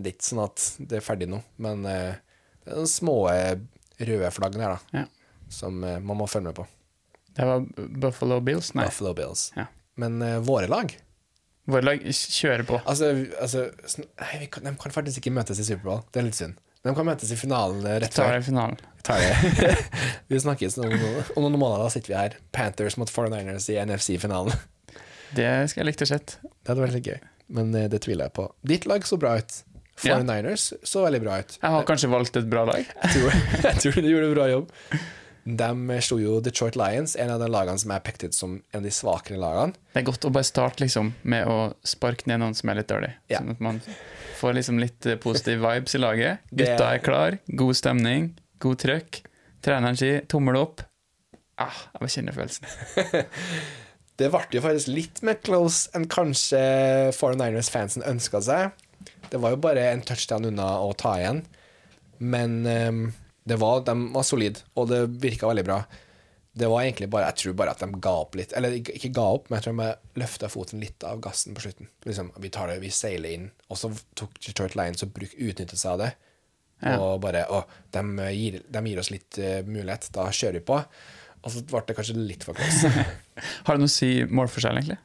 det 0.03 0.09
er 0.11 0.15
ikke 0.17 0.27
sånn 0.31 0.41
at 0.47 0.65
det 0.91 0.99
er 0.99 1.05
ferdig 1.05 1.29
nå, 1.31 1.39
men 1.63 1.85
eh, 1.87 2.17
det 2.65 2.73
er 2.73 2.81
noen 2.81 2.91
små 2.91 3.17
eh, 3.31 3.55
røde 4.03 4.31
flaggene 4.35 4.65
her, 4.67 4.79
da, 4.79 5.03
Ja. 5.03 5.05
som 5.53 5.83
eh, 5.87 6.01
man 6.03 6.19
må 6.19 6.27
følge 6.27 6.51
med 6.51 6.57
på. 6.59 6.65
Det 7.39 7.47
var 7.47 7.63
Buffalo 8.03 8.41
Bills? 8.43 8.73
Nei. 8.75 8.89
Buffalo 8.89 9.13
Bills. 9.15 9.53
Ja. 9.55 9.69
Men 9.99 10.19
uh, 10.23 10.39
våre 10.43 10.67
lag 10.71 10.91
Våre 11.69 11.85
lag 11.87 12.03
kjører 12.11 12.65
på. 12.67 12.81
Altså, 12.89 13.13
altså 13.39 13.67
nei, 14.01 14.39
vi 14.41 14.47
kan, 14.51 14.65
De 14.67 14.73
kan 14.81 14.95
faktisk 14.95 15.21
ikke 15.21 15.35
møtes 15.37 15.59
i 15.61 15.67
Superbowl. 15.69 16.01
Det 16.15 16.23
er 16.23 16.27
litt 16.27 16.39
synd. 16.39 16.57
De 16.87 16.95
kan 16.97 17.07
møtes 17.07 17.31
i 17.35 17.37
finalen 17.39 17.83
rett 18.01 18.15
før. 18.15 18.39
finalen. 18.43 18.79
Vi 20.31 20.39
snakkes 20.41 20.79
om 20.79 20.89
om 20.89 21.45
noen 21.45 21.59
måneder. 21.61 21.85
Da 21.85 21.91
sitter 21.93 22.13
vi 22.13 22.17
her. 22.19 22.37
Panthers 22.55 22.97
mot 23.01 23.11
49ers 23.11 23.67
i 23.73 23.79
NFC-finalen. 23.83 24.55
Det 25.35 25.49
skal 25.69 25.83
jeg 25.83 25.89
likt 25.91 26.05
å 26.07 26.09
sett. 26.09 26.39
Det 26.69 26.75
hadde 26.75 26.83
vært 26.85 26.97
litt 26.99 27.07
gøy, 27.09 27.21
men 27.57 27.71
eh, 27.81 27.87
det 27.89 28.03
tviler 28.05 28.29
jeg 28.29 28.37
på. 28.37 28.43
Ditt 28.69 28.85
lag 28.85 29.07
så 29.09 29.17
bra 29.17 29.39
ut. 29.41 29.55
49ers 30.03 30.67
så 30.85 31.01
veldig 31.07 31.21
bra 31.23 31.39
ut. 31.41 31.55
Jeg 31.63 31.75
har 31.75 31.87
kanskje 31.89 32.11
valgt 32.13 32.37
et 32.37 32.51
bra 32.53 32.67
lag. 32.69 32.83
Jeg 32.85 33.15
tror, 33.15 33.39
jeg 33.65 33.81
tror 33.81 33.97
de 33.97 34.11
gjorde 34.13 34.29
en 34.29 34.35
bra 34.37 34.49
jobb. 34.51 34.75
De 35.49 36.01
slo 36.05 36.19
jo 36.21 36.35
Detroit 36.45 36.77
Lions, 36.77 37.15
en 37.17 37.33
av 37.33 37.41
de 37.41 37.49
lagene 37.49 37.81
som 37.81 37.95
er 37.97 38.05
pekt 38.05 38.27
ut 38.27 38.37
som 38.37 38.59
en 38.59 38.83
av 38.83 38.85
de 38.85 38.93
svakere 38.93 39.41
lagene. 39.41 39.81
Det 39.95 40.03
er 40.03 40.07
godt 40.11 40.29
å 40.29 40.33
bare 40.37 40.45
starte 40.45 40.85
liksom 40.85 41.15
med 41.25 41.49
å 41.49 41.57
sparke 41.89 42.29
ned 42.29 42.43
noen 42.45 42.59
som 42.59 42.69
er 42.69 42.83
litt 42.83 42.93
dårlig. 42.93 43.15
Ja. 43.33 43.41
Sånn 43.41 43.57
at 43.57 43.65
man 43.65 43.81
får 44.43 44.59
liksom 44.61 44.85
litt 44.85 45.09
eh, 45.09 45.17
positive 45.25 45.65
vibes 45.65 45.97
i 45.97 46.03
laget. 46.05 46.45
Gutta 46.61 46.93
er 46.93 47.01
klar, 47.09 47.41
god 47.49 47.81
stemning, 47.81 48.31
god 48.61 48.85
trøkk. 48.85 49.23
Treneren 49.65 49.97
sier 49.99 50.29
tommel 50.29 50.61
opp. 50.61 50.85
Ah, 51.59 51.81
jeg 52.05 52.19
kjenner 52.19 52.37
følelsen. 52.37 52.69
Det 54.19 54.33
ble 54.33 54.43
jo 54.51 54.65
faktisk 54.65 54.91
litt 54.91 55.23
mer 55.27 55.39
close 55.47 55.93
enn 55.95 56.09
kanskje 56.11 56.59
49ers-fansen 57.15 58.03
ønska 58.09 58.41
seg. 58.43 58.75
Det 59.31 59.39
var 59.39 59.55
jo 59.55 59.61
bare 59.63 59.85
en 59.93 60.03
touchdown 60.03 60.49
unna 60.49 60.67
å 60.83 60.91
ta 60.99 61.15
igjen, 61.21 61.45
men 62.19 62.59
um, 62.67 63.03
det 63.49 63.59
var, 63.63 63.85
de 63.87 63.95
var 64.15 64.27
solide, 64.27 64.65
og 64.75 64.91
det 64.91 65.05
virka 65.23 65.49
veldig 65.49 65.65
bra. 65.69 65.79
Det 66.59 66.67
var 66.67 66.83
egentlig 66.83 67.07
bare, 67.13 67.29
Jeg 67.31 67.39
tror 67.43 67.55
bare 67.61 67.71
at 67.77 67.83
de 67.85 68.01
ga 68.03 68.15
opp 68.25 68.35
litt. 68.35 68.53
Eller 68.57 68.75
ikke 68.81 69.13
ga 69.15 69.27
opp, 69.37 69.47
men 69.47 69.61
jeg 69.61 69.69
tror 69.69 69.77
de 69.79 70.21
løfta 70.21 70.49
foten 70.51 70.83
litt 70.83 71.05
av 71.07 71.21
gassen 71.23 71.55
på 71.55 71.63
slutten. 71.63 71.87
Liksom, 72.09 72.33
Vi 72.43 72.51
tar 72.51 72.73
det, 72.73 72.81
vi 72.83 72.91
seiler 72.91 73.31
inn. 73.37 73.51
Og 73.71 73.79
så 73.79 73.93
tok 74.19 74.35
Detroit 74.43 74.75
Lions 74.75 75.07
og 75.07 75.21
utnyttet 75.23 75.79
seg 75.79 75.93
av 75.93 76.03
det. 76.03 76.11
Ja. 76.83 76.97
Og 76.99 77.21
bare 77.23 77.45
Å, 77.47 77.63
de 77.95 78.03
gir, 78.35 78.59
de 78.67 78.83
gir 78.91 78.99
oss 78.99 79.13
litt 79.15 79.39
uh, 79.39 79.63
mulighet, 79.69 80.11
da 80.17 80.27
kjører 80.35 80.59
vi 80.59 80.67
på. 80.67 80.81
Og 81.45 81.53
så 81.55 81.63
ble 81.69 81.83
det 81.87 81.97
kanskje 81.99 82.17
litt 82.19 82.47
for 82.47 82.57
close. 82.59 82.91
Har 83.67 83.77
det 83.77 83.83
noe 83.83 83.91
å 83.91 83.95
si 83.95 84.11
målforskjell, 84.27 84.81
egentlig? 84.81 84.99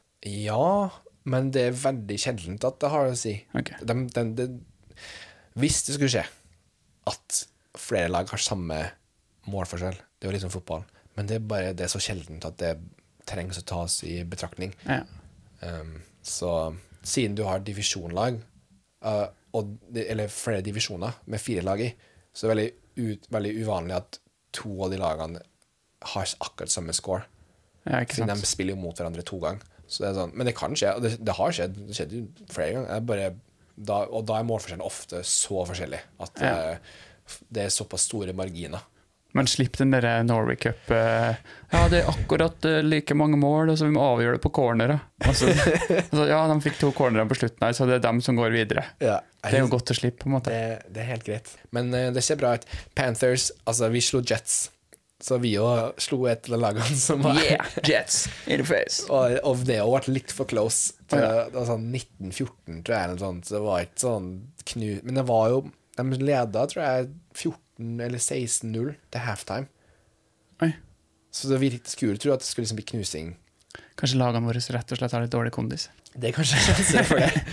Ja, 0.45 0.89
men 1.29 1.51
det 1.55 1.67
er 1.67 1.77
veldig 1.77 2.17
sjeldent 2.19 2.65
at 2.67 2.79
det 2.81 2.91
har 2.93 3.11
å 3.11 3.19
si. 3.19 3.35
Okay. 3.59 3.79
De, 3.83 3.97
de, 4.15 4.23
de, 4.39 4.47
hvis 5.59 5.83
det 5.87 5.97
skulle 5.97 6.11
skje 6.11 6.25
at 7.11 7.43
flere 7.79 8.11
lag 8.11 8.29
har 8.31 8.41
samme 8.41 8.79
målforskjell, 9.51 9.95
det 9.95 10.25
er 10.25 10.31
jo 10.31 10.35
litt 10.37 10.45
som 10.45 10.53
fotball, 10.53 10.85
men 11.17 11.29
det 11.29 11.37
er 11.37 11.47
bare 11.47 11.75
det 11.77 11.85
er 11.85 11.91
så 11.91 12.01
sjeldent 12.01 12.45
at 12.47 12.57
det 12.61 12.73
trengs 13.27 13.59
å 13.59 13.67
tas 13.67 13.99
i 14.07 14.17
betraktning. 14.27 14.73
Ja. 14.87 15.03
Um, 15.63 15.99
så 16.23 16.73
siden 17.03 17.37
du 17.39 17.43
har 17.47 17.63
divisjonlag, 17.63 18.39
uh, 19.05 19.27
og, 19.53 19.75
eller 19.93 20.31
flere 20.31 20.63
divisjoner 20.65 21.21
med 21.29 21.43
fire 21.43 21.63
lag 21.65 21.83
i, 21.83 21.91
så 22.33 22.47
er 22.47 22.49
det 22.49 22.53
veldig, 22.53 22.69
ut, 23.03 23.27
veldig 23.35 23.53
uvanlig 23.61 23.97
at 23.99 24.19
to 24.53 24.71
av 24.85 24.93
de 24.93 24.99
lagene 25.01 25.43
har 26.13 26.33
akkurat 26.43 26.71
samme 26.73 26.93
score. 26.93 27.23
ja, 27.87 28.03
Siden 28.09 28.29
de 28.31 28.47
spiller 28.49 28.75
jo 28.75 28.81
mot 28.83 28.97
hverandre 28.97 29.23
to 29.27 29.39
ganger. 29.43 29.63
Så 29.87 30.03
det 30.03 30.09
er 30.11 30.15
sånn, 30.17 30.31
men 30.33 30.47
det 30.47 30.55
kan 30.57 30.73
skje, 30.77 30.93
og 30.95 31.03
det, 31.05 31.17
det 31.21 31.33
har 31.37 31.51
skjedd. 31.53 31.75
Det 31.89 31.95
skjedde 31.97 32.21
jo 32.21 32.47
flere 32.53 32.77
ganger. 32.79 33.03
Bare, 33.09 33.27
da, 33.75 33.99
og 34.07 34.23
da 34.29 34.39
er 34.39 34.47
målforskjellen 34.47 34.85
ofte 34.85 35.21
så 35.27 35.65
forskjellig 35.69 35.99
at 36.23 36.41
Ja. 36.41 36.53
eh, 36.73 36.97
det 37.53 37.67
er 37.67 37.73
såpass 37.73 38.07
store 38.09 38.33
marginer. 38.35 38.81
Men 39.33 39.47
slipp 39.49 39.79
den 39.79 39.89
der 39.95 40.05
Norway 40.21 40.55
Cup 40.61 40.91
eh, 40.93 41.33
Ja, 41.71 41.87
det 41.89 42.03
er 42.03 42.09
akkurat 42.11 42.65
eh, 42.69 42.83
like 42.85 43.15
mange 43.17 43.37
mål, 43.41 43.71
og 43.73 43.79
så 43.79 43.87
vi 43.89 43.95
må 43.95 44.03
avgjøre 44.05 44.37
det 44.37 44.43
på 44.43 44.51
cornere. 44.53 44.99
Altså, 45.25 45.47
altså, 46.11 46.27
ja, 46.29 46.41
de 46.51 46.57
fikk 46.61 46.77
to 46.83 46.91
cornere 46.93 47.25
på 47.31 47.39
slutten 47.39 47.65
her, 47.65 47.73
så 47.73 47.87
det 47.89 47.95
er 47.97 48.03
dem 48.05 48.21
som 48.21 48.37
går 48.37 48.53
videre. 48.53 48.83
Det 49.01 49.09
er 49.09 49.57
jo 49.59 49.71
godt 49.73 49.89
å 49.89 49.97
slippe, 49.97 50.21
på 50.21 50.29
en 50.29 50.35
måte. 50.37 50.53
Det, 50.53 50.91
det 50.93 51.01
er 51.01 51.09
helt 51.15 51.25
greit. 51.25 51.49
Men 51.73 51.89
det 52.13 52.21
ser 52.25 52.37
bra 52.37 52.53
ut. 52.59 52.67
Panthers, 52.93 53.49
altså 53.65 53.89
vi 53.93 54.03
slo 54.05 54.21
Jets, 54.21 54.67
så 55.23 55.37
vi 55.39 55.53
jo 55.53 55.67
slo 56.03 56.25
et 56.27 56.49
av 56.51 56.59
lagene 56.59 56.97
som 56.99 57.21
var 57.23 57.37
Jets 57.87 58.25
in 58.43 58.59
the 58.59 58.65
face. 58.67 59.05
Og, 59.13 59.37
og 59.47 59.61
det 59.67 59.77
har 59.79 59.91
vært 59.91 60.09
litt 60.11 60.33
for 60.35 60.49
close. 60.49 60.97
Til. 61.07 61.23
Det 61.23 61.55
var 61.55 61.69
sånn 61.69 61.85
1914, 61.93 62.81
tror 62.83 62.95
jeg, 62.95 63.05
eller 63.05 63.15
noe 63.15 63.23
sånt. 63.23 63.47
Så 63.47 63.55
det 63.55 63.61
var 63.63 63.85
ikke 63.85 64.03
sånn 64.03 64.27
knu... 64.73 64.89
Men 65.07 65.21
det 65.21 65.25
var 65.29 65.53
jo 65.53 65.61
De 65.95 66.19
leda, 66.19 66.65
tror 66.71 66.83
jeg, 66.83 67.07
14 67.37 68.03
eller 68.03 68.19
16-0 68.19 68.91
til 69.13 69.23
halftime. 69.23 69.69
Oi. 70.65 70.73
Så 71.33 71.49
det 71.49 71.61
virket 71.61 71.93
skulle 71.93 72.19
tro 72.19 72.33
at 72.33 72.43
det 72.43 72.49
skulle 72.49 72.67
liksom 72.67 72.81
bli 72.81 72.89
knusing. 72.91 73.33
Kanskje 73.99 74.19
lagene 74.19 74.49
våre 74.49 74.61
rett 74.75 74.91
og 74.91 74.99
slett 74.99 75.15
har 75.15 75.23
litt 75.23 75.33
dårlig 75.33 75.53
kondis. 75.55 75.87
Det 76.13 76.29
er 76.29 76.35
kanskje 76.35 76.59
sjanse 76.67 77.07
for 77.07 77.23
det. 77.23 77.45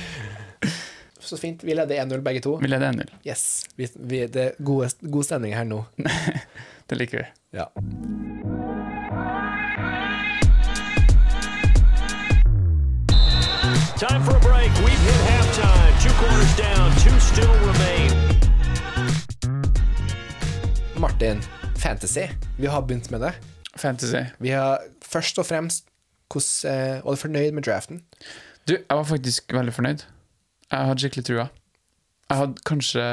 Så 1.20 1.36
fint. 1.36 1.64
Vi 1.64 1.74
leder 1.74 2.04
1-0 2.04 2.20
begge 2.24 2.40
to. 2.40 2.56
Vi 2.56 2.68
leder 2.68 2.92
1-0. 2.92 3.10
Yes. 3.26 3.66
Vi, 3.76 3.88
vi, 3.94 4.26
det 4.26 4.44
er 4.44 4.62
gode, 4.64 4.90
god 5.02 5.24
stemning 5.24 5.54
her 5.56 5.64
nå. 5.68 5.84
Det 6.90 6.98
liker 6.98 7.18
vi. 7.22 7.26
Ja. 7.58 7.68
Time 14.00 14.24
for 14.24 14.36
a 14.36 14.40
break. 14.40 14.70
We've 14.84 15.04
hit 15.06 15.20
halftime. 15.30 15.92
Two 16.02 16.12
quarters 16.20 16.56
down, 16.56 16.90
two 17.02 17.14
still 17.20 17.52
remain. 17.68 18.10
Martin, 20.98 21.42
fantasy. 21.78 22.26
Vi 22.56 22.66
har 22.66 22.82
begynt 22.82 23.10
med 23.10 23.20
det. 23.20 23.32
Fantasy. 23.76 24.24
Vi 24.38 24.50
har 24.50 24.78
først 25.02 25.38
og 25.38 25.46
fremst 25.46 25.84
hvordan, 26.32 26.72
eh, 26.72 27.04
Var 27.04 27.10
du 27.10 27.16
fornøyd 27.16 27.52
med 27.52 27.62
draften? 27.62 28.02
Du, 28.68 28.72
jeg 28.74 28.96
var 28.96 29.04
faktisk 29.04 29.52
veldig 29.52 29.72
fornøyd. 29.74 29.98
Jeg 30.70 30.86
hadde 30.90 31.02
skikkelig 31.04 31.26
trua. 31.26 31.46
Jeg 32.30 32.38
hadde 32.44 32.64
kanskje 32.68 33.06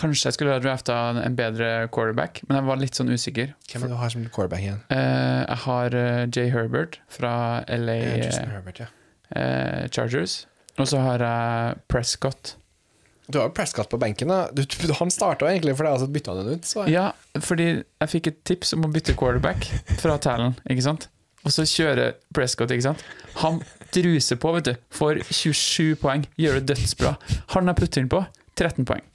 Kanskje 0.00 0.30
jeg 0.30 0.36
skulle 0.36 0.54
ha 0.54 0.60
drafta 0.62 0.94
en 1.26 1.34
bedre 1.36 1.66
quarterback, 1.92 2.38
men 2.48 2.56
jeg 2.56 2.64
var 2.70 2.78
litt 2.80 2.96
sånn 2.96 3.10
usikker. 3.12 3.50
Hvem 3.68 3.82
er 3.82 3.90
det 3.90 3.92
du 3.92 3.98
har 4.00 4.12
som 4.14 4.22
quarterback 4.32 4.62
igjen? 4.64 4.78
Uh, 4.88 5.42
jeg 5.42 5.58
har 5.66 5.96
eh, 5.98 6.20
Jay 6.32 6.48
Herbert 6.54 6.96
fra 7.12 7.32
LA 7.68 7.96
Eh, 8.22 8.38
Herbert, 8.54 8.80
ja. 8.80 8.86
uh, 9.34 9.82
Chargers. 9.92 10.38
Og 10.80 10.88
så 10.88 11.02
har 11.04 11.20
jeg 11.26 11.82
Prescott. 11.92 12.54
Du 13.28 13.38
har 13.42 13.50
jo 13.50 13.54
Prescott 13.58 13.90
på 13.92 14.00
benken, 14.00 14.32
da. 14.32 14.46
Du, 14.56 14.62
du- 14.64 14.94
han 15.02 15.12
starta 15.12 15.50
egentlig 15.50 15.76
for 15.76 15.84
deg, 15.84 15.98
og 15.98 16.00
så 16.06 16.08
bytta 16.14 16.32
han 16.38 16.46
den 16.48 16.62
ut. 16.62 16.70
Så. 16.70 16.86
Ja, 16.88 17.10
fordi 17.44 17.68
jeg 17.82 18.12
fikk 18.14 18.30
et 18.32 18.40
tips 18.48 18.72
om 18.78 18.86
å 18.88 18.92
bytte 18.94 19.18
quarterback 19.20 19.68
fra 20.00 20.16
Talen, 20.22 20.56
ikke 20.70 20.86
sant? 20.86 21.10
Og 21.46 21.54
så 21.54 21.64
kjører 21.64 22.16
Prescott, 22.36 22.72
ikke 22.74 22.90
sant? 22.90 23.04
Han 23.40 23.60
druser 23.94 24.38
på, 24.40 24.52
vet 24.56 24.66
du. 24.68 24.74
Får 24.92 25.22
27 25.30 25.94
poeng, 26.02 26.26
gjør 26.40 26.58
det 26.60 26.74
dødsbra. 26.74 27.14
Han 27.54 27.70
har 27.70 27.78
puttet 27.78 28.02
inn 28.02 28.10
på 28.12 28.20
13 28.58 28.84
poeng. 28.88 29.06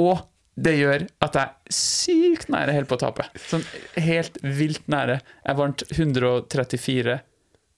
Og 0.00 0.24
det 0.56 0.72
gjør 0.78 1.04
at 1.24 1.36
jeg 1.36 1.44
er 1.44 1.76
sykt 1.76 2.50
nære 2.52 2.74
helt 2.74 2.88
på 2.88 2.96
å 2.96 3.02
tape. 3.04 3.26
Sånn 3.48 3.64
helt 4.00 4.38
vilt 4.42 4.86
nære. 4.92 5.20
Jeg 5.44 5.58
vant 5.58 5.84
134, 5.92 7.18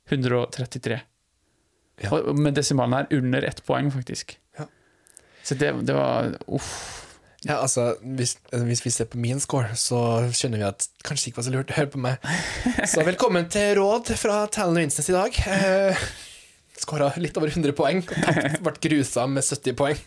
133. 0.08 1.00
Ja. 2.04 2.12
Og 2.14 2.38
med 2.38 2.54
desimalen 2.54 2.94
her 2.94 3.18
under 3.18 3.44
ett 3.44 3.64
poeng, 3.66 3.90
faktisk. 3.92 4.37
Ja. 4.58 4.68
Så 5.42 5.58
det, 5.58 5.73
det 5.88 5.97
var 5.99 6.37
Uff. 6.47 7.07
Ja, 7.47 7.61
altså, 7.62 7.92
hvis, 8.02 8.33
hvis 8.50 8.80
vi 8.85 8.90
ser 8.90 9.07
på 9.07 9.18
min 9.23 9.38
score, 9.40 9.68
så 9.78 9.99
skjønner 10.35 10.59
vi 10.59 10.66
at 10.66 10.88
kanskje 11.07 11.30
ikke 11.30 11.38
var 11.38 11.45
så 11.47 11.52
lurt 11.54 11.71
å 11.71 11.76
høre 11.76 11.90
på 11.92 12.00
meg. 12.02 12.25
Så 12.90 13.04
velkommen 13.07 13.47
til 13.52 13.76
råd 13.78 14.11
fra 14.18 14.40
Talon 14.50 14.80
Vincent 14.80 15.07
i 15.12 15.14
dag. 15.14 15.38
Eh, 15.47 16.00
Skåra 16.78 17.12
litt 17.18 17.38
over 17.38 17.50
100 17.50 17.75
poeng. 17.78 18.02
Ble 18.64 18.73
grusa 18.83 19.26
med 19.30 19.47
70 19.47 19.76
poeng. 19.78 20.00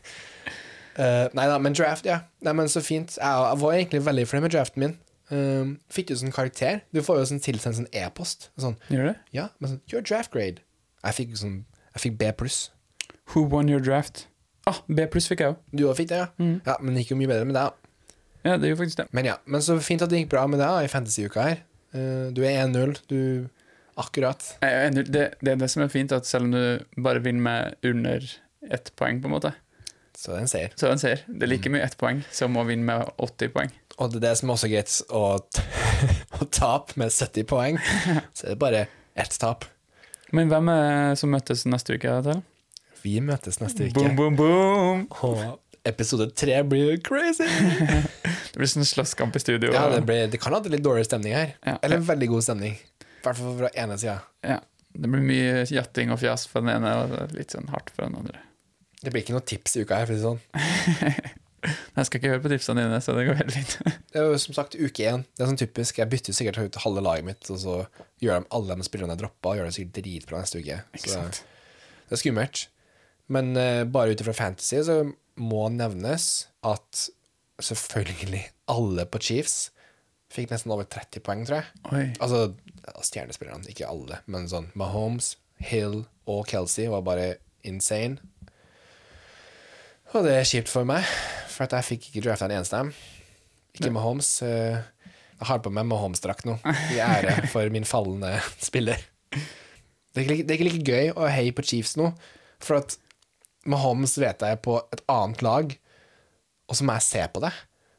Eh, 1.00 1.30
nei 1.36 1.46
da, 1.48 1.56
men 1.64 1.76
draft, 1.76 2.08
ja. 2.08 2.22
Nei, 2.44 2.52
men 2.58 2.68
Så 2.72 2.84
fint. 2.84 3.16
Jeg, 3.16 3.24
jeg 3.48 3.60
var 3.64 3.78
egentlig 3.78 4.04
veldig 4.10 4.26
fornøyd 4.28 4.46
med 4.50 4.56
draften 4.58 4.84
min. 4.86 4.98
Um, 5.32 5.70
fikk 5.88 6.12
jo 6.12 6.18
sånn 6.20 6.34
karakter? 6.36 6.82
Du 6.92 7.00
får 7.00 7.22
jo 7.22 7.28
sånn 7.30 7.40
tilsendt 7.44 7.78
sånn 7.78 7.88
e-post. 7.96 8.50
Sånn, 8.60 8.76
Gjør 8.92 9.14
det? 9.14 9.16
ja, 9.32 9.46
men 9.64 9.72
sånn, 9.72 9.82
your 9.88 10.04
draft 10.04 10.34
grade. 10.36 10.60
Jeg 11.06 11.16
fikk 11.22 11.38
sånn 11.40 11.62
Jeg 11.96 12.04
fikk 12.04 12.18
B 12.20 12.28
pluss. 12.36 12.58
Who 13.32 13.46
won 13.48 13.72
your 13.72 13.80
draft? 13.80 14.26
Ah, 14.72 14.82
B 14.88 15.06
pluss 15.12 15.28
fikk 15.32 15.44
jeg 15.46 15.54
òg. 15.54 15.62
Du 15.76 15.86
òg 15.90 15.96
fikk 16.00 16.10
det, 16.12 16.22
ja? 16.24 16.28
Ja, 16.66 16.78
Men 16.82 16.96
det 16.96 17.04
gikk 17.06 17.14
jo 17.16 17.22
mye 17.22 17.30
bedre 17.32 17.48
med 17.50 17.58
deg. 17.60 17.72
da. 17.72 17.78
Ja, 18.48 18.58
det 18.58 18.72
gjorde 18.72 18.82
faktisk 18.86 18.98
det. 19.04 19.08
Men 19.14 19.28
ja, 19.30 19.36
men 19.46 19.62
så 19.62 19.76
fint 19.84 20.02
at 20.02 20.10
det 20.10 20.24
gikk 20.24 20.32
bra 20.34 20.48
med 20.50 20.62
deg 20.64 20.86
i 20.88 20.90
fantasy-uka 20.90 21.44
her. 21.46 21.60
Eh, 21.94 22.30
du 22.34 22.42
er 22.48 22.64
1-0. 22.66 22.96
Du 23.12 23.20
Akkurat. 24.02 24.40
Er. 24.64 24.90
Det, 24.96 25.04
det 25.44 25.52
er 25.52 25.58
det 25.60 25.68
som 25.70 25.84
er 25.84 25.90
fint, 25.92 26.14
at 26.16 26.26
selv 26.26 26.48
om 26.48 26.54
du 26.56 27.02
bare 27.04 27.20
vinner 27.22 27.44
med 27.44 27.76
under 27.86 28.24
ett 28.72 28.88
poeng, 28.98 29.20
på 29.22 29.28
en 29.28 29.34
måte, 29.36 29.52
Så 30.18 30.32
det 30.40 30.48
ser. 30.50 30.72
så 30.80 30.86
er 30.88 30.90
det 30.90 30.96
en 30.96 31.02
seier. 31.04 31.22
Det 31.28 31.44
er 31.46 31.52
like 31.52 31.70
mye 31.70 31.84
ett 31.86 31.98
poeng 32.00 32.24
som 32.32 32.56
å 32.58 32.64
vinne 32.66 32.88
med 32.88 33.12
80 33.22 33.52
poeng. 33.54 33.70
Og 34.00 34.10
det 34.14 34.22
er 34.22 34.26
det 34.30 34.34
som 34.40 34.50
er 34.50 34.56
også 34.56 34.70
greit 34.72 34.96
å, 35.12 35.24
å 36.42 36.48
tape 36.50 36.98
med 36.98 37.12
70 37.14 37.46
poeng. 37.52 37.78
Så 38.38 38.48
er 38.48 38.56
det 38.56 38.60
bare 38.64 38.86
ett 39.20 39.36
tap. 39.42 39.68
Men 40.32 40.50
hvem 40.50 40.72
er 40.72 41.16
som 41.20 41.30
møtes 41.36 41.66
neste 41.68 42.00
uke? 42.00 42.16
til? 42.26 42.42
Vi 43.02 43.18
møtes 43.26 43.60
neste 43.62 43.88
uke. 43.90 43.98
Boom, 43.98 44.16
boom, 44.18 44.36
boom! 44.38 45.06
Og 45.26 45.60
episode 45.88 46.30
tre 46.38 46.60
blir 46.68 47.00
crazy! 47.06 47.48
Det 48.52 48.60
blir 48.60 48.68
sånn 48.68 48.84
slåsskamp 48.84 49.38
i 49.38 49.40
studio. 49.40 49.72
Ja, 49.72 49.86
det, 49.88 50.02
blir, 50.04 50.26
det 50.28 50.42
kan 50.44 50.52
ha 50.52 50.60
litt 50.60 50.84
dårlig 50.84 51.06
stemning 51.08 51.32
her. 51.38 51.54
Ja. 51.64 51.78
Eller 51.88 52.02
veldig 52.04 52.28
god 52.34 52.44
stemning. 52.44 52.74
I 52.76 53.24
hvert 53.24 53.38
fall 53.40 53.54
fra 53.62 53.70
ene 53.80 53.96
sida. 54.02 54.18
Ja, 54.44 54.58
det 54.92 55.08
blir 55.08 55.24
mye 55.24 55.62
jatting 55.72 56.12
og 56.12 56.20
fjas 56.20 56.44
for 56.52 56.60
den 56.60 56.74
ene, 56.74 56.92
og 57.00 57.32
litt 57.38 57.56
sånn 57.56 57.72
hardt 57.72 57.94
for 57.96 58.04
den 58.04 58.18
andre. 58.20 58.42
Det 59.00 59.14
blir 59.14 59.24
ikke 59.24 59.38
noe 59.38 59.46
tips 59.48 59.78
i 59.80 59.86
uka 59.86 60.02
her, 60.02 60.10
for 60.10 60.18
å 60.18 60.20
si 60.20 60.26
det 60.26 60.28
sånn. 60.28 61.38
Jeg 61.96 62.08
skal 62.08 62.20
ikke 62.20 62.34
høre 62.34 62.42
på 62.44 62.52
tipsene 62.52 62.84
dine, 62.84 63.00
så 63.06 63.16
det 63.16 63.24
går 63.30 63.40
helt 63.40 63.56
fint. 63.56 63.78
Det 64.12 64.20
er 64.20 64.28
jo 64.34 64.38
som 64.44 64.56
sagt 64.58 64.76
uke 64.76 65.08
én. 65.08 65.24
Det 65.38 65.46
er 65.46 65.50
sånn 65.54 65.60
typisk. 65.62 66.02
Jeg 66.02 66.12
bytter 66.12 66.36
sikkert 66.36 66.60
ut 66.60 66.82
halve 66.84 67.04
laget 67.06 67.28
mitt, 67.30 67.48
og 67.54 67.60
så 67.62 67.76
gjør 68.20 68.42
de 68.42 68.52
alle 68.58 68.78
de 68.82 68.88
spillerne 68.88 69.16
jeg 69.16 69.22
droppa, 69.24 69.54
og 69.54 69.60
gjør 69.62 69.70
det 69.70 69.76
sikkert 69.78 69.98
dritbra 70.02 70.42
neste 70.44 70.60
uke. 70.60 70.80
Ikke 70.98 71.14
Så 71.14 71.22
det 71.32 72.18
er 72.18 72.22
skummelt. 72.26 72.66
Men 73.30 73.52
uh, 73.58 73.84
bare 73.86 74.12
ut 74.16 74.22
ifra 74.24 74.34
fantasy 74.34 74.82
så 74.88 75.02
må 75.42 75.68
nevnes 75.74 76.48
at 76.68 77.06
selvfølgelig 77.62 78.42
alle 78.72 79.06
på 79.10 79.20
Chiefs 79.22 79.70
fikk 80.32 80.50
nesten 80.54 80.72
over 80.74 80.88
30 80.88 81.20
poeng, 81.26 81.42
tror 81.46 81.60
jeg. 81.60 81.82
Oi. 81.92 82.04
Altså 82.24 82.54
stjernespillerne, 83.06 83.68
ikke 83.70 83.88
alle, 83.90 84.22
men 84.32 84.48
sånn 84.50 84.70
Mahomes, 84.80 85.34
Hill 85.62 86.06
og 86.26 86.46
Kelsey 86.50 86.88
var 86.90 87.04
bare 87.06 87.34
insane. 87.68 88.18
Og 90.16 90.26
det 90.26 90.34
er 90.40 90.48
kjipt 90.48 90.72
for 90.72 90.88
meg, 90.88 91.06
for 91.52 91.68
at 91.68 91.76
jeg 91.78 91.88
fikk 91.94 92.08
ikke 92.10 92.24
drafta 92.26 92.48
en 92.50 92.56
eneste 92.58 92.80
av 92.80 92.88
dem. 92.90 92.96
Ikke 93.78 93.92
Mahomes. 93.96 94.30
eh, 94.44 94.82
Jeg 95.40 95.48
har 95.48 95.62
på 95.64 95.72
meg 95.74 95.88
Mahomes-drakt 95.88 96.46
nå, 96.48 96.58
i 96.96 97.00
ære 97.04 97.38
for 97.54 97.70
min 97.74 97.88
fallende 97.88 98.34
spiller. 98.62 99.00
Det 99.32 100.20
er, 100.20 100.26
ikke, 100.26 100.44
det 100.44 100.52
er 100.52 100.58
ikke 100.60 100.68
like 100.68 100.84
gøy 100.92 101.14
å 101.16 101.30
heie 101.32 101.54
på 101.56 101.64
Chiefs 101.64 101.96
nå, 102.00 102.10
for 102.62 102.82
at 102.82 102.98
Mahomes 103.66 104.18
vet 104.18 104.42
jeg 104.42 104.62
på 104.66 104.78
et 104.94 105.02
annet 105.12 105.42
lag, 105.46 105.76
og 106.70 106.76
så 106.78 106.86
må 106.88 106.96
jeg 106.98 107.06
se 107.08 107.26
på 107.34 107.42
det. 107.44 107.52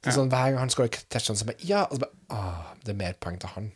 Så 0.02 0.16
sånn, 0.16 0.31
Hver 0.33 0.50
gang 0.50 0.59
han 0.64 0.71
scorer 0.73 0.88
touchdown, 1.12 1.37
så 1.38 1.47
bare 1.47 1.62
Ja, 1.62 1.85
og 1.87 1.95
så 1.99 2.02
bare 2.02 2.16
Åh, 2.35 2.71
det 2.83 2.90
er 2.95 2.99
mer 2.99 3.12
poeng 3.23 3.38
til 3.38 3.52
han. 3.54 3.69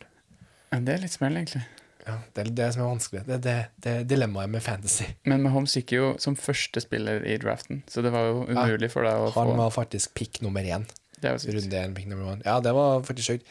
Ja, 0.73 0.79
Det 0.83 0.95
er 0.97 1.03
litt 1.05 1.13
smell, 1.15 1.37
egentlig. 1.39 1.63
Ja, 2.07 2.17
det 2.35 2.41
er 2.43 2.49
det 2.55 2.67
som 2.73 2.81
er 2.83 2.89
vanskelig. 2.89 3.21
Det 3.27 3.35
er 3.35 3.43
det, 3.43 3.55
det 3.83 3.91
er 3.93 4.03
dilemmaet 4.07 4.49
med 4.51 4.63
fantasy. 4.63 5.05
Men 5.27 5.43
Mahomes 5.43 5.73
gikk 5.75 5.91
jo 5.95 6.09
som 6.23 6.35
første 6.39 6.79
spiller 6.83 7.23
i 7.27 7.37
draften, 7.39 7.81
så 7.87 8.03
det 8.03 8.11
var 8.15 8.27
jo 8.29 8.45
umulig 8.47 8.89
for 8.91 9.03
deg 9.07 9.15
å 9.15 9.31
Han 9.35 9.51
få 9.51 9.55
var 9.59 9.73
faktisk 9.75 10.13
pick 10.15 10.41
nummer 10.41 10.63
én. 10.63 10.85
Det. 11.19 11.33
Runde 11.47 11.79
én, 11.83 11.95
pick 11.95 12.07
nummer 12.07 12.35
én. 12.35 12.43
Ja, 12.45 12.59
det 12.63 12.73
var 12.75 13.01
faktisk 13.07 13.31
sjukt. 13.33 13.47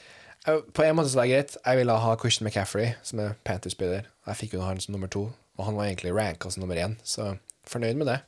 Eh, 0.47 0.61
På 0.73 0.85
en 0.85 0.97
måte 0.97 1.09
så 1.12 1.16
var 1.21 1.26
det 1.26 1.35
greit. 1.35 1.57
Jeg 1.64 1.76
ville 1.81 1.99
ha 2.05 2.16
Christian 2.16 2.47
McCaffrey, 2.49 2.95
som 3.02 3.21
er 3.21 3.35
Panthers-spiller. 3.45 4.07
Jeg 4.26 4.37
fikk 4.40 4.55
jo 4.57 4.62
han 4.64 4.81
som 4.81 4.93
nummer 4.97 5.09
to, 5.12 5.33
og 5.59 5.64
han 5.69 5.76
var 5.76 5.88
egentlig 5.90 6.14
ranka 6.16 6.50
som 6.50 6.61
nummer 6.64 6.76
én, 6.81 6.97
så 7.05 7.38
fornøyd 7.70 7.99
med 8.02 8.11
det. 8.12 8.20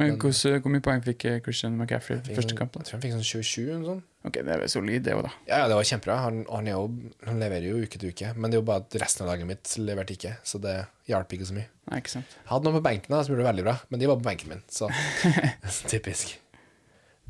Men 0.00 0.16
hvordan, 0.18 0.62
hvor 0.64 0.72
mye 0.72 0.82
poeng 0.82 1.02
fikk 1.04 1.24
eh, 1.28 1.36
Christian 1.44 1.76
McCaffrey 1.78 2.16
i 2.32 2.34
første 2.34 2.56
kamp? 2.58 2.74
Jeg 2.80 2.88
tror 2.88 2.96
han 2.96 3.02
fikk 3.04 3.12
sånn 3.12 3.26
27 3.28 3.60
eller 3.74 3.84
sånn. 3.86 4.00
Ok, 4.26 4.38
det 4.46 4.54
er 4.56 4.64
solid, 4.72 5.02
det 5.06 5.14
òg, 5.14 5.20
da. 5.28 5.32
Ja, 5.46 5.58
ja, 5.62 5.66
det 5.70 5.76
var 5.78 5.86
kjempebra. 5.86 6.16
Han, 6.24 6.40
han, 6.48 6.70
jo, 6.72 6.80
han 7.28 7.38
leverer 7.42 7.68
jo 7.68 7.82
uke 7.84 8.00
til 8.00 8.10
uke, 8.10 8.32
men 8.34 8.50
det 8.50 8.56
er 8.58 8.62
jo 8.62 8.66
bare 8.72 8.82
at 8.82 8.96
resten 9.02 9.22
av 9.26 9.30
laget 9.30 9.46
mitt 9.50 9.74
leverte 9.82 10.16
ikke, 10.16 10.32
så 10.48 10.58
det 10.64 10.74
hjalp 11.12 11.36
ikke 11.36 11.46
så 11.52 11.56
mye. 11.58 11.68
Nei, 11.92 12.00
ikke 12.02 12.14
sant. 12.16 12.34
Jeg 12.40 12.50
hadde 12.50 12.66
noen 12.70 12.78
på 12.80 12.84
benken 12.88 13.14
da, 13.14 13.20
som 13.22 13.34
gjorde 13.34 13.44
det 13.44 13.50
veldig 13.52 13.66
bra, 13.68 13.76
men 13.92 14.02
de 14.02 14.10
var 14.10 14.18
på 14.22 14.26
benken 14.30 14.54
min, 14.56 14.64
så 14.72 14.88
typisk. 15.92 16.34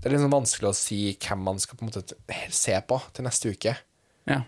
Det 0.02 0.09
er 0.11 0.18
sånn 0.23 0.32
vanskelig 0.35 0.71
å 0.73 0.75
si 0.76 1.02
hvem 1.18 1.44
man 1.50 1.61
skal 1.62 1.78
på 1.78 1.85
en 1.87 1.92
måte 1.92 2.16
se 2.54 2.78
på 2.88 3.02
til 3.14 3.26
neste 3.28 3.52
uke. 3.54 3.76
Ja. 4.30 4.41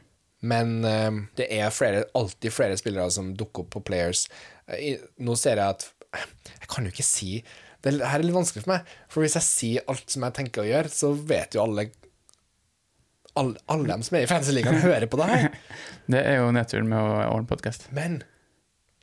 Men 0.44 0.74
um, 0.84 1.20
det 1.38 1.46
er 1.56 1.70
flere, 1.72 2.02
alltid 2.18 2.52
flere 2.52 2.76
spillere 2.76 3.08
som 3.14 3.30
dukker 3.38 3.64
opp 3.64 3.70
på 3.78 3.84
players. 3.86 4.26
Eh, 4.68 4.80
i- 4.92 5.22
nå 5.24 5.36
ser 5.40 5.56
jeg 5.62 5.64
at 5.76 5.86
Jeg 6.16 6.68
kan 6.70 6.85
jo 6.87 6.90
ikke 6.94 7.05
si 7.07 7.42
Det 7.85 7.92
er- 7.94 8.07
her 8.09 8.18
er 8.18 8.24
litt 8.24 8.35
vanskelig 8.37 8.62
for 8.64 8.72
meg, 8.72 8.87
for 9.12 9.20
hvis 9.24 9.35
jeg 9.37 9.42
sier 9.44 9.83
alt 9.92 10.09
som 10.11 10.22
jeg 10.24 10.33
tenker 10.38 10.62
å 10.62 10.68
gjøre, 10.68 10.88
så 10.90 11.12
vet 11.14 11.55
jo 11.55 11.62
alle 11.66 11.90
Alle, 13.37 13.57
alle 13.66 13.88
dem 13.90 14.03
som 14.07 14.14
er 14.16 14.22
i 14.22 14.27
Fantasy-ligaen, 14.31 14.77
hører 14.79 15.09
på 15.11 15.18
det 15.18 15.27
her. 15.27 15.48
Det 16.12 16.20
er 16.22 16.37
jo 16.38 16.53
nedturen 16.55 16.87
med 16.87 16.98
å 17.03 17.16
ordne 17.33 17.48
podkast. 17.50 17.88
Men 17.90 18.20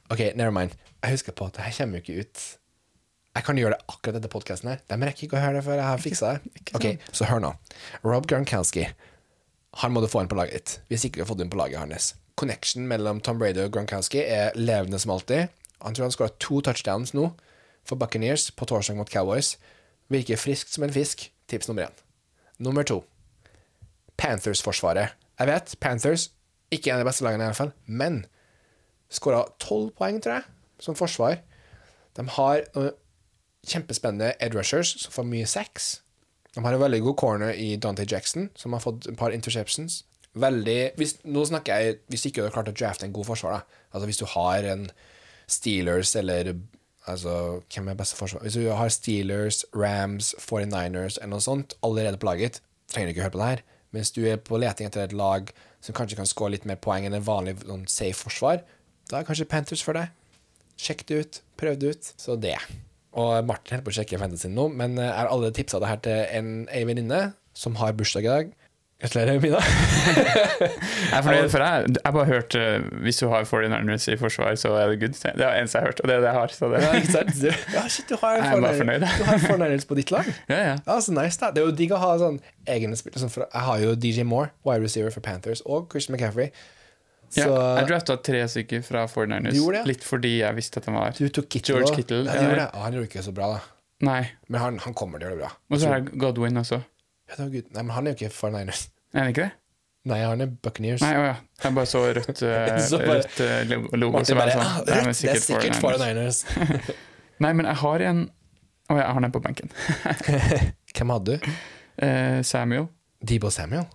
OK, 0.09 0.21
never 0.39 0.51
mind. 0.55 0.71
Jeg 1.03 1.17
husker 1.17 1.35
på 1.35 1.47
at 1.49 1.57
det 1.57 1.65
her 1.65 1.73
kommer 1.81 1.99
jo 1.99 2.03
ikke 2.05 2.23
ut 2.23 2.43
Jeg 3.35 3.43
kan 3.47 3.57
gjøre 3.59 3.75
det 3.75 3.85
akkurat 3.91 4.17
etter 4.21 4.31
podkasten 4.31 4.69
her. 4.71 4.79
De 4.87 4.95
rekker 5.01 5.27
ikke 5.27 5.37
å 5.39 5.43
høre 5.43 5.59
det 5.59 5.65
før 5.67 5.79
jeg 5.81 5.87
har 5.89 6.01
fiksa 6.03 6.31
det. 6.37 6.53
Ok, 6.79 6.87
Så 7.11 7.27
hør 7.27 7.43
nå. 7.43 7.51
Rob 8.07 8.27
Gronkowski 8.27 8.85
Han 9.83 9.91
må 9.95 10.01
du 10.03 10.07
få 10.11 10.21
inn 10.23 10.31
på 10.31 10.35
laget 10.39 10.53
ditt. 10.61 10.77
Hvis 10.91 11.05
ikke 11.07 11.19
du 11.19 11.25
har 11.25 11.31
fått 11.33 11.43
inn 11.43 11.51
på 11.51 11.59
laget 11.59 11.79
hans. 11.83 12.13
Connection 12.39 12.87
mellom 12.87 13.19
Tom 13.23 13.39
Brady 13.39 13.65
og 13.65 13.71
Gronkowski 13.75 14.23
er 14.23 14.55
levende 14.55 14.99
som 14.99 15.11
alltid. 15.15 15.51
Han 15.81 15.95
tror 15.95 16.07
han 16.07 16.15
skåra 16.15 16.35
to 16.39 16.61
touchdowns 16.65 17.15
nå 17.17 17.31
for 17.87 17.99
Buccaneers 17.99 18.49
på 18.55 18.67
torsdag 18.69 18.99
mot 18.99 19.09
Cowboys. 19.09 19.55
Virker 20.11 20.39
friskt 20.39 20.73
som 20.73 20.85
en 20.85 20.93
fisk. 20.93 21.29
Tips 21.47 21.67
nummer 21.67 21.89
én. 21.89 22.03
Nummer 22.61 22.85
to. 22.87 23.01
Panthers-forsvaret. 24.17 25.17
Jeg 25.39 25.49
vet, 25.49 25.75
Panthers 25.81 26.29
ikke 26.71 26.91
en 26.91 26.99
av 26.99 27.03
de 27.03 27.09
beste 27.09 27.25
lagene, 27.25 27.43
i 27.43 27.51
hvert 27.51 27.59
fall, 27.59 27.73
men 27.85 28.21
skåra 29.11 29.43
tolv 29.59 29.91
poeng, 29.97 30.21
tror 30.23 30.37
jeg, 30.37 30.45
som 30.79 30.95
forsvar. 30.95 31.41
De 32.15 32.23
har 32.37 32.63
noen 32.75 32.93
kjempespennende 33.67 34.31
Ed 34.41 34.55
Rushers, 34.57 34.93
som 35.03 35.13
får 35.13 35.27
mye 35.27 35.49
sex. 35.49 35.91
De 36.55 36.63
har 36.63 36.75
en 36.75 36.83
veldig 36.83 37.01
god 37.05 37.17
corner 37.19 37.51
i 37.55 37.75
Dante 37.81 38.05
Jackson, 38.07 38.49
som 38.55 38.75
har 38.75 38.83
fått 38.83 39.07
et 39.11 39.19
par 39.19 39.35
interceptions. 39.35 40.01
Veldig, 40.39 40.79
hvis, 40.99 41.17
nå 41.27 41.43
snakker 41.47 41.75
jeg 41.75 41.99
hvis 42.11 42.25
ikke 42.29 42.39
du 42.39 42.47
har 42.47 42.55
klart 42.55 42.71
å 42.71 42.75
drafte 42.75 43.07
en 43.07 43.15
god 43.15 43.27
forsvar. 43.27 43.59
Da. 43.59 43.81
Altså 43.91 44.07
Hvis 44.07 44.21
du 44.21 44.27
har 44.31 44.67
en 44.71 44.85
Steelers 45.51 46.15
eller 46.19 46.53
altså, 47.09 47.61
Hvem 47.73 47.91
er 47.91 47.99
beste 47.99 48.17
forsvar? 48.17 48.43
Hvis 48.45 48.57
du 48.59 48.69
har 48.69 48.93
Steelers, 48.93 49.63
Rams, 49.75 50.33
49ers 50.39 51.19
eller 51.19 51.33
noe 51.35 51.43
sånt 51.43 51.75
allerede 51.85 52.19
på 52.21 52.29
laget, 52.29 52.61
trenger 52.91 53.09
du 53.09 53.15
ikke 53.15 53.27
høre 53.27 53.35
på 53.35 53.41
det 53.41 53.49
her. 53.51 53.65
Mens 53.91 54.13
du 54.15 54.21
er 54.23 54.39
på 54.39 54.59
leting 54.61 54.87
etter 54.87 55.03
et 55.03 55.15
lag 55.17 55.51
som 55.83 55.95
kanskje 55.97 56.19
kan 56.19 56.29
score 56.29 56.53
litt 56.53 56.67
mer 56.69 56.79
poeng 56.79 57.07
enn 57.07 57.17
en 57.17 57.25
vanlig 57.25 57.57
sånn, 57.65 57.87
safe 57.91 58.17
forsvar, 58.21 58.63
da 59.11 59.19
er 59.19 59.27
kanskje 59.27 59.49
Panthers 59.51 59.83
for 59.83 59.97
deg. 59.97 60.13
Sjekk 60.79 61.03
det 61.09 61.19
ut, 61.19 61.41
prøv 61.59 61.77
det 61.81 61.91
ut. 61.95 62.11
Så 62.21 62.37
det. 62.39 62.55
Og 63.19 63.33
Martin 63.43 63.75
holder 63.75 63.85
på 63.85 63.91
å 63.91 63.97
sjekke 63.97 64.19
fantasyen 64.21 64.55
nå, 64.55 64.69
men 64.71 64.95
jeg 65.01 65.11
har 65.11 65.27
allerede 65.27 65.57
tipsa 65.57 65.81
det 65.83 65.89
her 65.89 65.99
til 66.05 66.21
en, 66.37 66.51
ei 66.71 66.85
venninne 66.87 67.21
som 67.57 67.75
har 67.81 67.97
bursdag 67.97 68.27
i 68.27 68.31
dag? 68.31 68.53
Gratulerer, 69.01 69.39
Mina. 69.41 69.57
Jeg 69.61 71.23
fornøyd, 71.25 71.47
for 71.49 71.63
jeg 71.65 71.93
jeg 71.95 72.13
bare 72.13 72.25
hørt 72.29 72.55
eh, 72.59 72.83
hvis 73.01 73.17
du 73.21 73.27
har 73.31 73.47
49ers 73.49 74.05
i 74.13 74.17
forsvar, 74.21 74.53
så 74.61 74.73
er 74.77 74.91
det 74.91 74.99
good. 75.01 75.15
Det 75.17 75.31
er 75.31 75.39
det 75.39 75.47
eneste 75.61 75.77
jeg 75.79 75.81
har 75.81 75.89
hørt, 75.89 76.01
og 76.03 76.09
det 76.11 76.15
er 76.15 76.21
det 76.21 76.29
jeg 76.29 76.37
har. 76.37 76.53
Så 76.57 76.69
det, 76.71 76.81
ja, 76.83 76.91
ikke 76.99 77.13
sant? 77.15 77.71
Ja, 77.73 77.83
shit, 77.89 78.09
du 78.11 78.15
har 78.21 78.35
Jeg 78.37 78.51
er 78.51 78.61
bare 78.61 78.77
fornøyd. 78.77 79.05
Du 79.17 79.23
har 79.31 79.41
fornærmelse 79.47 79.89
på 79.89 79.97
ditt 79.97 80.13
lag. 80.13 80.29
ja, 80.53 80.59
ja. 80.67 80.75
Ja, 80.85 80.99
så 81.01 81.15
nice 81.17 81.41
da 81.41 81.49
Det 81.55 81.63
er 81.63 81.71
jo 81.71 81.73
digg 81.81 81.95
å 81.97 82.01
ha 82.03 82.11
sånn 82.21 82.37
egne 82.69 82.99
spill 82.99 83.17
sånn 83.17 83.33
Jeg 83.41 83.65
har 83.71 83.81
jo 83.87 83.95
DJ 84.05 84.27
Moore, 84.29 84.53
wide 84.67 84.85
receiver 84.85 85.09
for 85.17 85.25
Panthers, 85.25 85.65
og 85.65 85.89
Christian 85.91 86.15
McCaffrey. 86.17 86.51
Så 87.31 87.47
ja. 87.47 87.59
Jeg 87.79 87.87
drafta 87.89 88.17
tre 88.21 88.43
stykker 88.53 88.81
fra 88.85 89.05
49ers, 89.09 89.55
Du 89.55 89.71
det? 89.71 89.85
litt 89.87 90.03
fordi 90.05 90.37
jeg 90.43 90.57
visste 90.57 90.81
at 90.81 90.89
de 90.89 90.93
var 90.97 91.13
du 91.17 91.25
tok 91.31 91.47
Kittle 91.49 91.77
George. 91.79 91.93
Kittle, 91.95 92.25
Ja, 92.27 92.35
ja. 92.37 92.41
gjorde 92.49 92.57
det. 92.61 92.69
Å, 92.75 92.85
han 92.85 92.97
gjorde 92.99 93.07
ikke 93.09 93.23
så 93.25 93.33
bra, 93.33 93.53
da. 93.55 93.61
Nei. 94.05 94.21
Men 94.51 94.61
han, 94.61 94.79
han 94.83 94.93
kommer 94.97 95.21
til 95.21 95.29
å 95.29 95.31
gjøre 95.31 95.37
det 95.39 95.45
bra. 95.45 95.51
Og 95.71 95.79
så 95.79 95.87
har 95.89 96.01
jeg 96.01 96.17
Godwin 96.21 96.57
også. 96.61 96.81
Nei, 97.39 97.63
men 97.83 97.91
han 97.95 98.07
er 98.07 98.13
jo 98.13 98.19
ikke 98.19 98.33
for 98.35 98.53
Niners. 98.53 98.87
Er 99.13 99.25
han 99.25 99.33
ikke 99.33 99.47
det? 99.47 99.51
Nei, 100.09 100.17
han 100.25 100.41
er 100.41 100.49
Buccaneers. 100.65 101.01
Nei, 101.03 101.11
å 101.13 101.25
ja. 101.27 101.33
Jeg 101.61 101.75
bare 101.77 101.89
så 101.89 102.01
rødt, 102.17 102.41
eh, 102.47 102.77
Så 102.81 102.99
bare- 103.03 103.19
rødt 103.21 103.41
eh, 103.45 103.73
logo. 104.01 104.15
Martin 104.17 104.39
bare, 104.39 104.55
ah, 104.57 104.77
sånn, 104.79 104.87
det 104.87 104.95
er 104.95 105.05
rett, 105.05 105.21
det 105.21 105.33
er 105.35 105.43
sikkert 105.45 105.77
49ers. 105.77 105.81
for 105.83 106.01
Niners. 106.01 106.39
Nei, 107.45 107.51
men 107.57 107.69
jeg 107.69 107.79
har 107.83 108.05
en 108.09 108.23
Å 108.91 108.97
ja, 108.97 109.03
jeg 109.05 109.15
har 109.15 109.23
den 109.23 109.33
på 109.35 109.41
benken. 109.45 109.69
Hvem 110.97 111.13
hadde 111.13 111.37
du? 111.37 111.49
Eh, 112.03 112.41
Samuel. 112.47 112.89
Debo 113.23 113.51
Samuel? 113.53 113.85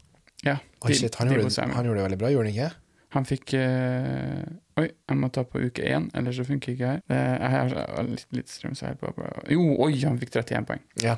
Ja. 0.47 0.57
Oi, 0.87 0.95
shit, 0.95 1.19
han, 1.19 1.33
gjorde, 1.33 1.51
Samuel. 1.53 1.77
han 1.77 1.89
gjorde 1.89 1.99
det 2.01 2.07
veldig 2.07 2.19
bra, 2.23 2.31
gjorde 2.33 2.53
han 2.53 2.55
ikke? 2.55 2.71
Han 3.17 3.27
fikk 3.27 3.55
uh, 3.57 4.43
Oi, 4.81 4.87
jeg 4.91 5.19
må 5.19 5.29
ta 5.33 5.43
på 5.49 5.61
uke 5.63 5.85
én, 5.89 6.09
ellers 6.17 6.37
så 6.39 6.45
funker 6.47 6.75
ikke 6.75 6.91
her. 6.91 7.03
Uh, 7.09 7.17
jeg 7.17 7.53
har 7.57 8.09
litt, 8.09 8.27
litt 8.37 8.53
strøm, 8.53 8.75
så 8.77 8.91
jeg 8.91 8.99
på 9.01 9.13
Jo, 9.53 9.63
oi, 9.87 9.93
han 10.05 10.19
fikk 10.21 10.35
31 10.37 10.67
poeng. 10.69 10.83
Ja. 11.03 11.17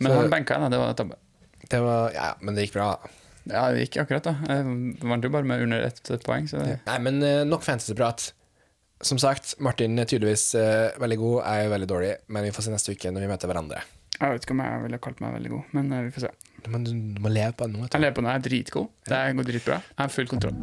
Men 0.00 0.12
Så- 0.12 0.20
han 0.20 0.30
benka 0.30 0.54
jeg, 0.54 0.60
da. 0.62 0.68
Det 0.68 0.78
var 0.78 0.94
tabbe. 0.94 1.16
Det 1.68 1.80
var, 1.84 2.12
ja, 2.14 2.34
men 2.40 2.54
det 2.54 2.66
gikk 2.66 2.74
bra. 2.78 2.88
Ja, 3.48 3.70
det 3.72 3.86
gikk 3.86 4.02
akkurat, 4.04 4.24
da. 4.24 4.34
Jeg 4.48 4.96
vant 5.02 5.24
jo 5.24 5.30
bare 5.30 5.44
med 5.44 5.62
under 5.62 5.84
ett 5.86 6.10
poeng, 6.24 6.48
så 6.48 6.60
det 6.62 6.80
Nei, 6.86 6.98
men 6.98 7.22
eh, 7.22 7.44
nok 7.44 7.62
fantasyprat. 7.64 8.32
Som 9.00 9.18
sagt, 9.18 9.54
Martin 9.62 9.98
er 9.98 10.08
tydeligvis 10.10 10.54
uh, 10.58 10.90
veldig 10.98 11.18
god, 11.20 11.36
jeg 11.44 11.66
er 11.66 11.70
veldig 11.70 11.86
dårlig, 11.88 12.10
men 12.34 12.42
vi 12.42 12.50
får 12.50 12.66
se 12.66 12.72
neste 12.72 12.96
uke 12.96 13.12
når 13.14 13.20
vi 13.24 13.28
møter 13.30 13.46
hverandre. 13.50 13.82
Jeg 14.18 14.32
vet 14.34 14.42
ikke 14.42 14.56
om 14.56 14.62
jeg 14.64 14.82
ville 14.82 14.98
kalt 14.98 15.20
meg 15.22 15.36
veldig 15.36 15.50
god, 15.52 15.68
men 15.78 15.92
eh, 15.94 16.02
vi 16.08 16.10
får 16.16 16.26
se. 16.26 16.30
Du 16.64 16.70
må, 16.74 16.80
du 16.82 17.20
må 17.22 17.30
leve 17.30 17.54
på 17.54 17.68
det 17.68 17.76
nå. 17.76 17.84
vet. 17.84 17.94
Jeg 17.94 18.02
lever 18.02 18.16
på 18.18 18.24
noe, 18.26 18.34
jeg 18.34 18.42
er 18.42 18.48
dritgod. 18.48 18.88
Det 19.06 19.22
går 19.38 19.48
dritbra. 19.52 19.78
Jeg 19.78 20.02
har 20.02 20.10
full 20.16 20.26
kontroll. 20.26 20.58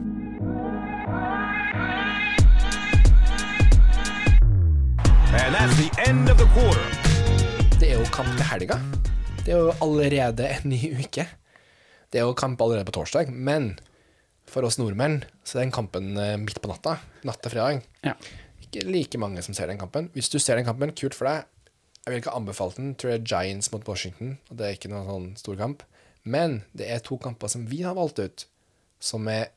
And 5.36 5.56
that's 5.56 5.76
the 5.80 5.90
end 6.10 6.30
of 6.30 6.38
the 6.38 6.48
quarter. 6.56 6.86
Det 7.80 7.92
er 7.92 8.00
jo 8.00 8.06
kamp 8.12 8.28
til 8.36 8.46
helga. 8.52 8.78
Det 9.46 9.54
er 9.54 9.62
jo 9.62 9.74
allerede 9.86 10.48
en 10.50 10.72
ny 10.72 10.80
uke. 10.98 11.28
Det 12.10 12.18
er 12.18 12.24
jo 12.26 12.34
kamp 12.38 12.62
allerede 12.62 12.88
på 12.88 12.96
torsdag, 12.96 13.30
men 13.30 13.76
for 14.50 14.66
oss 14.66 14.80
nordmenn 14.80 15.20
så 15.46 15.60
er 15.60 15.66
den 15.66 15.74
kampen 15.76 16.16
eh, 16.18 16.34
midt 16.42 16.58
på 16.64 16.70
natta. 16.72 16.96
Natt 17.28 17.44
til 17.44 17.54
fredag. 17.54 17.84
Ja. 18.06 18.16
Ikke 18.66 18.86
like 18.88 19.20
mange 19.22 19.44
som 19.46 19.54
ser 19.54 19.70
den 19.70 19.78
kampen. 19.78 20.08
Hvis 20.16 20.32
du 20.34 20.40
ser 20.42 20.58
den 20.58 20.66
kampen, 20.66 20.96
kult 20.98 21.14
for 21.18 21.30
deg. 21.30 21.46
Jeg 22.06 22.14
vil 22.14 22.22
ikke 22.24 22.34
anbefale 22.38 22.74
den. 22.78 22.96
Tror 22.98 23.14
jeg 23.14 23.22
er 23.22 23.28
Giants 23.30 23.70
mot 23.74 23.86
Washington, 23.90 24.32
og 24.50 24.58
det 24.58 24.66
er 24.66 24.78
ikke 24.80 24.90
noen 24.90 25.10
sånn 25.10 25.28
stor 25.42 25.60
kamp. 25.60 25.84
Men 26.26 26.64
det 26.74 26.88
er 26.90 27.04
to 27.06 27.18
kamper 27.22 27.52
som 27.54 27.68
vi 27.70 27.84
har 27.86 27.94
valgt 27.98 28.22
ut, 28.22 28.46
som 28.98 29.30
er 29.30 29.52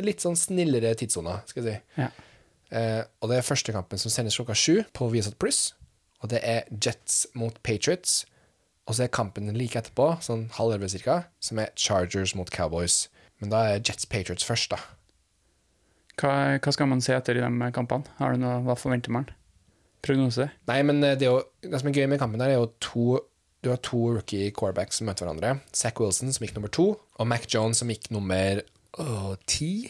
litt 0.00 0.24
sånn 0.24 0.38
snillere 0.38 0.94
tidssoner, 0.96 1.42
skal 1.48 1.60
jeg 1.60 1.76
si. 1.76 2.00
Ja. 2.00 2.08
Eh, 2.72 3.02
og 3.20 3.28
det 3.30 3.42
er 3.42 3.46
første 3.46 3.74
kampen 3.76 4.00
som 4.00 4.12
sendes 4.12 4.38
klokka 4.40 4.56
sju 4.56 4.80
på 4.96 5.10
Viasat 5.12 5.36
Pluss. 5.40 5.74
Og 6.24 6.32
det 6.32 6.40
er 6.40 6.64
Jets 6.72 7.26
mot 7.36 7.60
Patriots. 7.60 8.22
Og 8.86 8.94
så 8.94 9.06
er 9.06 9.14
kampen 9.14 9.50
like 9.56 9.78
etterpå, 9.80 10.12
sånn 10.22 10.46
halv 10.56 10.76
elleve 10.76 10.92
cirka, 10.92 11.24
som 11.42 11.58
er 11.58 11.72
Chargers 11.78 12.36
mot 12.38 12.50
Cowboys. 12.54 13.08
Men 13.42 13.50
da 13.52 13.64
er 13.72 13.80
Jets 13.82 14.06
Patriots 14.06 14.46
først, 14.46 14.70
da. 14.72 14.78
Hva, 16.16 16.56
hva 16.62 16.72
skal 16.72 16.88
man 16.88 17.02
se 17.04 17.12
etter 17.12 17.36
i 17.36 17.42
de 17.42 17.70
kampene? 17.76 18.06
Har 18.20 18.32
du 18.32 18.40
noe, 18.40 18.62
Hva 18.64 18.76
forventer 18.78 19.12
man? 19.12 19.26
Prognose? 20.06 20.48
Nei, 20.70 20.78
men 20.86 21.02
eh, 21.04 21.16
det, 21.18 21.26
er 21.26 21.34
jo, 21.34 21.42
det 21.66 21.82
som 21.82 21.90
er 21.90 21.98
gøy 21.98 22.06
med 22.12 22.22
kampen 22.22 22.40
der, 22.40 22.54
er 22.54 22.62
jo 22.62 22.70
to 22.80 23.24
Du 23.64 23.72
har 23.72 23.80
to 23.82 23.98
rookie 24.14 24.52
quarterbacks 24.54 25.00
som 25.00 25.08
møter 25.08 25.26
hverandre. 25.26 25.56
Zack 25.74 25.98
Wilson, 25.98 26.30
som 26.30 26.44
gikk 26.44 26.54
nummer 26.54 26.70
to, 26.70 26.92
og 27.18 27.26
Mac 27.26 27.48
Jones, 27.50 27.80
som 27.80 27.90
gikk 27.90 28.12
nummer 28.14 28.60
åh, 29.02 29.32
ti, 29.50 29.88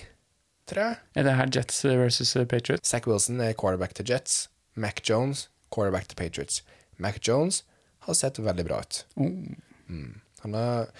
tror 0.71 0.81
jeg. 0.81 0.99
Er 1.15 1.27
det 1.27 1.35
her 1.37 1.51
Jets 1.53 1.83
versus 1.85 2.33
Patriots? 2.49 2.89
Zack 2.89 3.07
Wilson 3.11 3.43
er 3.45 3.53
quarterback 3.53 3.93
til 3.99 4.09
Jets. 4.09 4.47
Mac 4.75 5.03
Jones, 5.05 5.51
quarterback 5.75 6.09
til 6.09 6.17
Patriots. 6.17 6.63
Mac 6.97 7.21
Jones 7.27 7.67
har 8.07 8.17
sett 8.19 8.41
veldig 8.43 8.65
bra 8.67 8.81
ut. 8.83 9.03
Mm. 9.19 10.21
Han 10.45 10.55
har, 10.55 10.91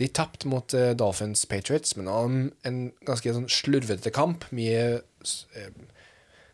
de 0.00 0.08
tapte 0.08 0.48
mot 0.48 0.74
eh, 0.76 0.92
Dolphins 0.98 1.46
Patriots, 1.48 1.96
men 1.96 2.10
han 2.10 2.38
en, 2.68 2.80
ganske 3.08 3.34
sånn 3.36 3.48
slurvete 3.52 4.12
kamp. 4.14 4.46
Mye 4.56 4.82
eh, 5.00 5.70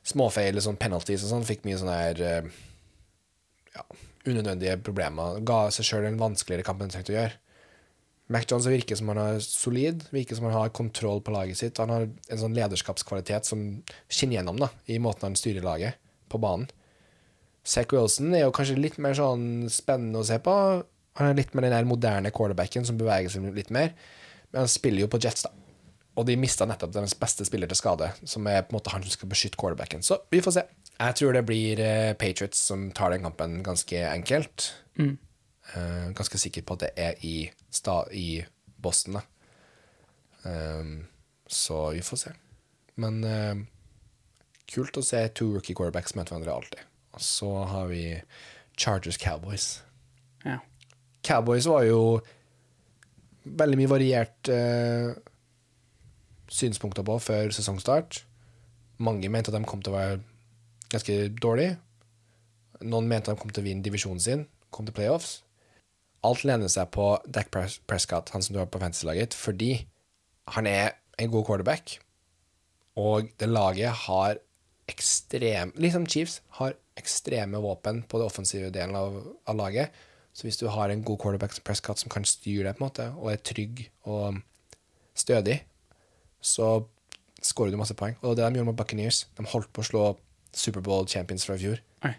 småfeil, 0.07 0.61
sånn 0.63 0.81
penalties 0.81 1.27
og 1.27 1.33
sånn. 1.35 1.47
Fikk 1.49 1.67
mye 1.67 1.79
sånne 1.81 1.99
her 1.99 2.25
eh, 2.27 2.51
ja, 3.77 3.87
unødvendige 4.27 4.79
problemer. 4.85 5.41
Ga 5.47 5.65
seg 5.75 5.89
sjøl 5.89 6.11
en 6.11 6.21
vanskeligere 6.23 6.67
kamp 6.67 6.83
enn 6.83 6.91
han 6.91 6.97
trengte 6.99 7.15
å 7.15 7.19
gjøre. 7.21 7.39
McJohns 8.33 8.69
virker 8.71 8.97
som 8.97 9.11
han 9.13 9.21
er 9.21 9.41
solid, 9.45 10.07
virker 10.15 10.39
som 10.39 10.47
han 10.49 10.57
har 10.57 10.71
kontroll 10.75 11.21
på 11.25 11.35
laget 11.35 11.59
sitt. 11.59 11.81
Han 11.83 11.91
har 11.93 12.07
en 12.07 12.41
sånn 12.41 12.55
lederskapskvalitet 12.57 13.49
som 13.49 13.65
skinner 14.07 14.39
gjennom 14.39 14.63
da, 14.63 14.71
i 14.89 14.97
måten 15.03 15.29
han 15.29 15.37
styrer 15.39 15.67
laget 15.67 15.99
på 16.33 16.41
banen. 16.41 16.71
Zack 17.63 17.95
Wilson 17.95 18.35
er 18.35 18.47
jo 18.47 18.55
kanskje 18.55 18.81
litt 18.81 18.99
mer 19.03 19.15
sånn 19.15 19.69
spennende 19.71 20.23
å 20.23 20.27
se 20.27 20.39
på. 20.43 20.55
Han 21.19 21.29
er 21.29 21.39
litt 21.39 21.53
mer 21.55 21.67
den 21.67 21.75
der 21.77 21.89
moderne 21.89 22.33
quarterbacken 22.35 22.87
som 22.89 22.99
beveger 22.99 23.31
seg 23.31 23.47
litt 23.55 23.71
mer. 23.75 23.93
Men 24.51 24.65
han 24.65 24.71
spiller 24.73 25.05
jo 25.05 25.11
på 25.13 25.21
Jets, 25.23 25.47
da. 25.47 25.53
Og 26.19 26.27
de 26.29 26.37
mista 26.37 26.67
nettopp 26.69 26.93
deres 26.93 27.15
beste 27.17 27.47
spiller 27.49 27.71
til 27.71 27.79
skade, 27.79 28.11
som 28.29 28.45
er 28.51 28.67
på 28.67 28.75
en 28.75 28.77
måte 28.77 28.93
han 28.93 29.05
som 29.05 29.15
skal 29.15 29.31
beskytte 29.31 29.61
quarterbacken. 29.61 30.03
Så 30.05 30.19
vi 30.33 30.43
får 30.45 30.59
se. 30.59 30.65
Jeg 30.99 31.19
tror 31.19 31.37
det 31.37 31.45
blir 31.49 31.81
eh, 31.81 32.13
Patriots 32.21 32.61
som 32.69 32.91
tar 32.93 33.15
den 33.15 33.25
kampen 33.25 33.63
ganske 33.65 34.03
enkelt. 34.11 34.73
Mm. 35.01 35.17
ganske 36.13 36.37
sikker 36.37 36.67
på 36.69 36.75
at 36.77 36.83
det 36.83 36.91
er 37.01 37.23
i, 37.25 37.47
i 38.13 38.27
Boston, 38.83 39.17
da. 39.17 39.23
Um, 40.43 41.07
så 41.47 41.93
vi 41.95 42.03
får 42.03 42.19
se. 42.27 42.33
Men 43.01 43.23
uh, 43.25 43.63
kult 44.69 44.99
å 44.99 45.05
se 45.07 45.23
to 45.39 45.53
rookie 45.55 45.77
quarterbacks 45.79 46.17
møte 46.19 46.35
hverandre 46.35 46.57
alltid. 46.59 46.92
Så 47.21 47.51
har 47.69 47.87
vi 47.91 48.23
Chargers 48.79 49.19
Cowboys. 49.21 49.83
Ja. 50.45 50.59
Cowboys 51.23 51.67
var 51.67 51.85
jo 51.87 52.21
veldig 53.45 53.79
mye 53.79 53.91
variert 53.91 54.51
eh, 54.53 55.13
synspunkter 56.53 57.05
på 57.07 57.19
før 57.23 57.53
sesongstart. 57.55 58.23
Mange 59.03 59.31
mente 59.33 59.53
at 59.53 59.59
de 59.59 59.69
kom 59.69 59.83
til 59.83 59.95
å 59.95 59.99
være 59.99 60.21
ganske 60.93 61.17
dårlige. 61.43 61.79
Noen 62.83 63.09
mente 63.11 63.31
at 63.31 63.37
de 63.37 63.43
kom 63.43 63.53
til 63.53 63.65
å 63.65 63.69
vinne 63.69 63.85
divisjonen 63.85 64.23
sin, 64.23 64.47
kom 64.75 64.87
til 64.87 64.97
playoffs. 64.97 65.41
Alt 66.27 66.45
lener 66.47 66.71
seg 66.71 66.91
på 66.95 67.17
Dak 67.27 67.51
Prescott, 67.51 68.31
han 68.31 68.45
som 68.45 68.55
du 68.55 68.61
har 68.63 68.71
på 68.71 68.79
fantasy-laget, 68.83 69.35
fordi 69.35 69.73
han 70.55 70.69
er 70.71 70.95
en 71.19 71.31
god 71.31 71.47
quarterback, 71.49 71.97
og 72.99 73.31
det 73.41 73.49
laget 73.51 74.05
har 74.07 74.39
ekstrem 74.91 75.73
Liksom 75.79 76.07
Chiefs 76.11 76.41
har 76.59 76.75
ekstreme 76.99 77.61
våpen 77.63 78.03
på 78.03 78.19
den 78.19 78.27
offensive 78.27 78.71
delen 78.75 78.97
av, 78.99 79.21
av 79.49 79.57
laget. 79.57 79.93
Så 80.33 80.47
hvis 80.47 80.59
du 80.61 80.67
har 80.73 80.91
en 80.91 81.05
god 81.05 81.21
quarterback 81.21 81.55
som 81.55 81.65
Prescott 81.65 82.01
som 82.01 82.13
kan 82.13 82.25
styre 82.29 82.67
deg, 82.69 82.77
på 82.77 82.83
en 82.83 82.89
måte, 82.89 83.07
og 83.21 83.31
er 83.33 83.41
trygg 83.45 83.85
og 84.09 84.41
stødig, 85.19 85.61
så 86.41 86.83
skårer 87.43 87.73
du 87.73 87.81
masse 87.81 87.97
poeng. 87.99 88.17
Og 88.23 88.37
det 88.37 88.45
de 88.45 88.61
gjorde 88.61 88.71
med 88.71 88.79
Buccaneers. 88.79 89.27
De 89.37 89.47
holdt 89.49 89.71
på 89.73 89.85
å 89.85 89.89
slå 89.89 90.05
Superbowl 90.53 91.09
champions 91.09 91.47
fra 91.49 91.57
i 91.57 91.63
fjor. 91.63 91.83
Oi. 92.07 92.13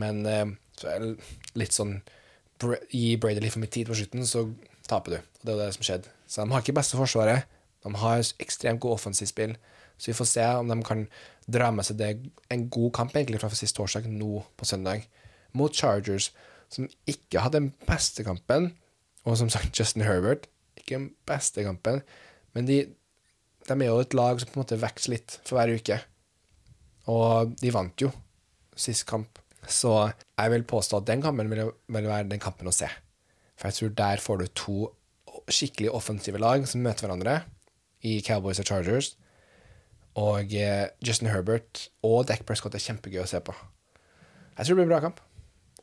Men 0.00 0.24
eh, 0.28 0.46
så 0.78 0.90
er 0.90 1.08
litt 1.58 1.76
sånn 1.76 1.98
Gi 2.94 3.16
Brady 3.20 3.42
litt 3.42 3.52
for 3.52 3.60
mye 3.60 3.72
tid 3.72 3.88
på 3.90 3.96
slutten, 3.98 4.22
så 4.24 4.46
taper 4.88 5.16
du. 5.16 5.18
Og 5.18 5.48
det 5.48 5.54
er 5.54 5.60
det 5.66 5.74
som 5.76 5.84
skjedde. 5.84 6.12
Så 6.30 6.40
de 6.40 6.54
har 6.54 6.62
ikke 6.64 6.76
beste 6.76 6.96
forsvaret. 6.96 7.48
De 7.84 7.92
har 8.00 8.22
ekstremt 8.40 8.80
god 8.80 8.96
offensivt 8.96 9.32
spill. 9.32 9.56
Så 9.98 10.10
vi 10.10 10.16
får 10.18 10.30
se 10.30 10.46
om 10.60 10.70
de 10.70 10.78
kan 10.86 11.04
dra 11.50 11.70
med 11.74 11.86
seg 11.86 12.00
det 12.00 12.10
en 12.52 12.66
god 12.72 12.92
kamp 12.96 13.14
egentlig 13.14 13.40
fra 13.42 13.52
sist 13.54 13.76
torsdag, 13.76 14.08
nå 14.10 14.42
på 14.58 14.68
søndag, 14.68 15.06
mot 15.54 15.74
Chargers, 15.74 16.30
som 16.72 16.88
ikke 17.10 17.44
hadde 17.44 17.60
den 17.60 17.70
beste 17.86 18.24
kampen. 18.26 18.72
Og 19.24 19.38
som 19.40 19.50
sagt, 19.52 19.76
Justin 19.78 20.04
Herbert, 20.04 20.48
ikke 20.76 20.98
den 20.98 21.10
beste 21.28 21.64
kampen. 21.64 22.02
Men 22.56 22.66
de, 22.68 22.82
de 23.68 23.76
er 23.76 23.88
jo 23.88 24.02
et 24.02 24.16
lag 24.16 24.40
som 24.40 24.50
på 24.50 24.58
en 24.58 24.64
måte 24.64 24.80
vokser 24.82 25.14
litt 25.14 25.38
for 25.46 25.58
hver 25.58 25.72
uke. 25.78 26.00
Og 27.12 27.54
de 27.60 27.72
vant 27.74 28.04
jo 28.04 28.10
sist 28.76 29.06
kamp. 29.08 29.38
Så 29.64 29.94
jeg 30.10 30.52
vil 30.52 30.66
påstå 30.68 31.00
at 31.00 31.08
den 31.08 31.22
kampen 31.24 31.48
vil, 31.52 31.70
vil 31.70 32.10
være 32.10 32.28
den 32.28 32.42
kampen 32.42 32.68
å 32.68 32.74
se. 32.74 32.90
For 33.56 33.70
jeg 33.70 33.78
tror 33.78 33.96
der 34.00 34.22
får 34.22 34.40
du 34.40 34.46
to 34.52 34.78
skikkelig 35.52 35.92
offensive 35.92 36.40
lag 36.40 36.64
som 36.68 36.82
møter 36.84 37.06
hverandre 37.06 37.42
i 38.04 38.18
Cowboys 38.24 38.60
og 38.60 38.68
Chargers. 38.68 39.14
Og 40.20 40.52
eh, 40.54 40.88
Justin 41.04 41.30
Herbert 41.32 41.88
og 42.06 42.26
Dak 42.28 42.44
Prescott 42.46 42.74
er 42.76 42.82
kjempegøy 42.82 43.24
å 43.24 43.28
se 43.30 43.40
på. 43.42 43.54
Jeg 44.54 44.66
tror 44.66 44.76
det 44.76 44.76
blir 44.78 44.86
en 44.86 44.92
bra 44.92 45.00
kamp. 45.02 45.22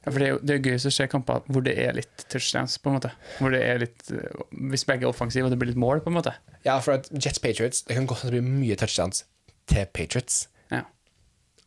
Ja, 0.02 0.10
for 0.10 0.18
det 0.18 0.28
er 0.28 0.32
jo 0.32 0.38
det 0.42 0.54
er 0.56 0.64
gøyest 0.66 0.88
å 0.90 0.94
se 0.96 1.06
kamper 1.12 1.44
hvor 1.52 1.66
det 1.66 1.76
er 1.78 1.94
litt 1.94 2.24
touchdowns, 2.32 2.78
på 2.82 2.90
en 2.90 2.96
måte. 2.96 3.12
Hvor 3.38 3.54
det 3.54 3.60
er 3.68 3.84
litt 3.84 4.08
eh, 4.16 4.40
Hvis 4.72 4.88
begge 4.88 5.06
er 5.06 5.12
offensive 5.12 5.46
og 5.50 5.54
det 5.54 5.60
blir 5.62 5.74
litt 5.74 5.82
mål, 5.82 6.02
på 6.02 6.10
en 6.10 6.18
måte. 6.18 6.34
Ja, 6.66 6.80
for 6.82 6.96
at 6.96 7.10
Jets 7.12 7.42
Patriots 7.42 7.84
Det 7.88 7.98
kan 7.98 8.08
godt 8.10 8.24
bli 8.32 8.42
mye 8.46 8.78
touchdowns 8.80 9.26
til 9.70 9.86
Patriots. 9.94 10.46
Ja. 10.72 10.86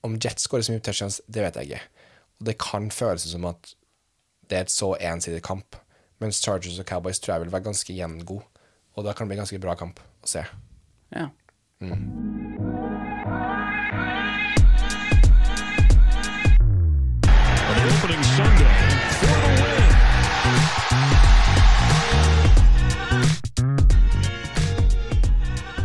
Om 0.05 0.17
Jets 0.19 0.49
skårer 0.49 0.67
så 0.67 0.75
mye 0.75 0.83
touchdowns, 0.85 1.21
det 1.31 1.45
vet 1.45 1.61
jeg 1.61 1.71
ikke. 1.71 2.09
Og 2.41 2.49
det 2.51 2.57
kan 2.65 2.91
føles 2.93 3.29
som 3.31 3.47
at 3.49 3.75
det 4.51 4.59
er 4.59 4.67
et 4.67 4.73
så 4.73 4.91
ensidig 5.01 5.45
kamp. 5.47 5.79
Mens 6.21 6.43
Chargers 6.43 6.81
og 6.81 6.89
Cowboys 6.89 7.21
tror 7.23 7.37
jeg 7.37 7.45
vil 7.47 7.55
være 7.55 7.69
ganske 7.69 7.97
jevngod. 7.97 8.43
Og 8.95 9.07
da 9.07 9.15
kan 9.15 9.25
det 9.25 9.33
bli 9.33 9.39
en 9.39 9.45
ganske 9.45 9.63
bra 9.63 9.77
kamp 9.79 10.03
å 10.03 10.31
se. 10.35 10.45
ja. 11.15 11.29
The 11.81 12.44
opening 18.05 18.25
Sunday 18.25 18.73
for 19.17 19.37
the 19.41 19.53
win. 19.65 19.93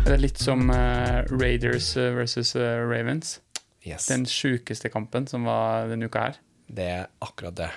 Det 0.04 0.16
er 0.16 0.20
litt 0.20 0.40
som 0.42 0.66
uh, 0.68 1.22
Raiders 1.30 1.94
eh, 1.96 2.10
versus 2.12 2.52
uh, 2.58 2.82
Ravens. 2.84 3.38
Yes. 3.86 4.10
Den 4.10 4.26
sjukeste 4.28 4.90
kampen 4.92 5.28
som 5.30 5.46
var 5.48 5.88
denne 5.88 6.10
uka 6.10 6.26
her. 6.26 6.40
Det 6.68 6.88
er 6.98 7.06
akkurat 7.24 7.56
det. 7.56 7.70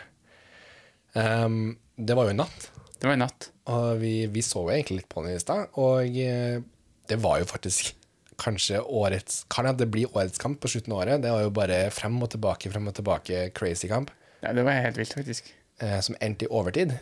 Um, 1.15 1.77
det 1.95 2.17
var 2.17 2.27
jo 2.27 2.33
i 2.33 2.39
natt, 2.41 2.67
Det 2.97 3.07
var 3.07 3.15
i 3.15 3.21
natt. 3.21 3.51
og 3.69 4.01
vi, 4.01 4.25
vi 4.27 4.41
så 4.43 4.65
jo 4.65 4.73
egentlig 4.73 5.03
litt 5.03 5.11
på 5.13 5.23
den 5.23 5.37
i 5.37 5.39
stad. 5.39 5.71
Og 5.79 6.03
uh, 6.09 6.57
det 7.07 7.19
var 7.23 7.39
jo 7.39 7.47
faktisk 7.47 7.93
kanskje 8.43 8.81
årets 8.81 9.45
Kan 9.53 9.69
det 9.77 9.87
bli 9.93 10.03
årets 10.09 10.41
kamp 10.41 10.59
på 10.59 10.67
slutten 10.73 10.91
av 10.91 11.05
året. 11.05 11.23
Det 11.23 11.31
var 11.31 11.45
jo 11.45 11.53
bare 11.53 11.79
frem 11.95 12.19
og 12.19 12.33
tilbake, 12.33 12.73
frem 12.73 12.91
og 12.91 12.97
tilbake, 12.99 13.45
crazy 13.55 13.87
kamp. 13.87 14.11
Ja, 14.43 14.51
det 14.53 14.65
var 14.67 14.75
helt 14.75 14.97
vilt, 14.99 15.13
faktisk. 15.15 15.49
eh, 15.81 15.99
som 16.03 16.15
endte 16.21 16.45
i 16.45 16.51
overtid. 16.51 16.93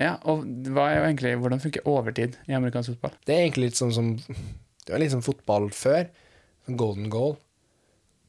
Ja, 0.00 0.14
og 0.24 0.46
egentlig, 0.46 1.34
hvordan 1.36 1.60
funker 1.60 1.84
overtid 1.90 2.38
i 2.48 2.54
amerikansk 2.56 2.94
fotball? 2.94 3.12
Det 3.26 3.34
er 3.34 3.42
egentlig 3.44 3.66
litt 3.70 3.80
sånn 3.80 3.92
som 3.92 4.14
Det 4.16 4.94
var 4.94 5.02
litt 5.02 5.12
som 5.12 5.20
fotball 5.22 5.68
før. 5.76 6.06
Golden 6.70 7.10
goal. 7.12 7.36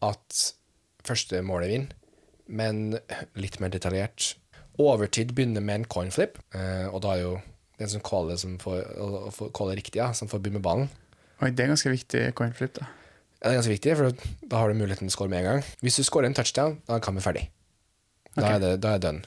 At 0.03 0.53
første 1.05 1.39
målet 1.45 1.69
vinner, 1.71 1.93
men 2.51 2.97
litt 3.39 3.59
mer 3.61 3.69
detaljert. 3.73 4.33
Overtid 4.81 5.31
begynner 5.37 5.61
med 5.63 5.75
en 5.81 5.85
coin 5.85 6.11
flip, 6.11 6.37
eh, 6.57 6.87
og 6.89 7.01
da 7.05 7.15
er 7.15 7.21
jo 7.23 7.35
den 7.79 7.89
som 7.89 8.01
caller, 8.05 8.37
som 8.37 8.57
får, 8.61 8.81
caller 9.55 9.77
riktig, 9.79 10.01
ja, 10.01 10.11
som 10.17 10.27
får 10.29 10.41
begynne 10.41 10.59
med 10.59 10.65
ballen. 10.65 10.89
Oi, 11.41 11.49
det 11.51 11.63
er 11.65 11.71
ganske 11.71 11.89
viktig 11.93 12.25
coin 12.37 12.53
flip, 12.53 12.73
da. 12.77 12.85
Ja, 13.41 13.49
Det 13.49 13.53
er 13.55 13.57
ganske 13.61 13.73
viktig, 13.73 13.95
for 13.97 14.47
da 14.51 14.57
har 14.61 14.69
du 14.69 14.77
muligheten 14.77 15.07
til 15.07 15.13
å 15.13 15.15
score 15.15 15.29
med 15.31 15.39
en 15.41 15.47
gang. 15.49 15.63
Hvis 15.81 15.97
du 15.97 16.03
scorer 16.05 16.27
en 16.29 16.37
touchdown, 16.37 16.79
da 16.87 16.99
kan 16.99 17.15
vi 17.17 17.21
ferdig. 17.25 17.47
Da 18.35 18.43
okay. 18.43 18.55
er 18.55 18.59
det, 18.63 18.71
da 18.83 18.93
er 18.93 19.01
det 19.01 19.07
done. 19.07 19.23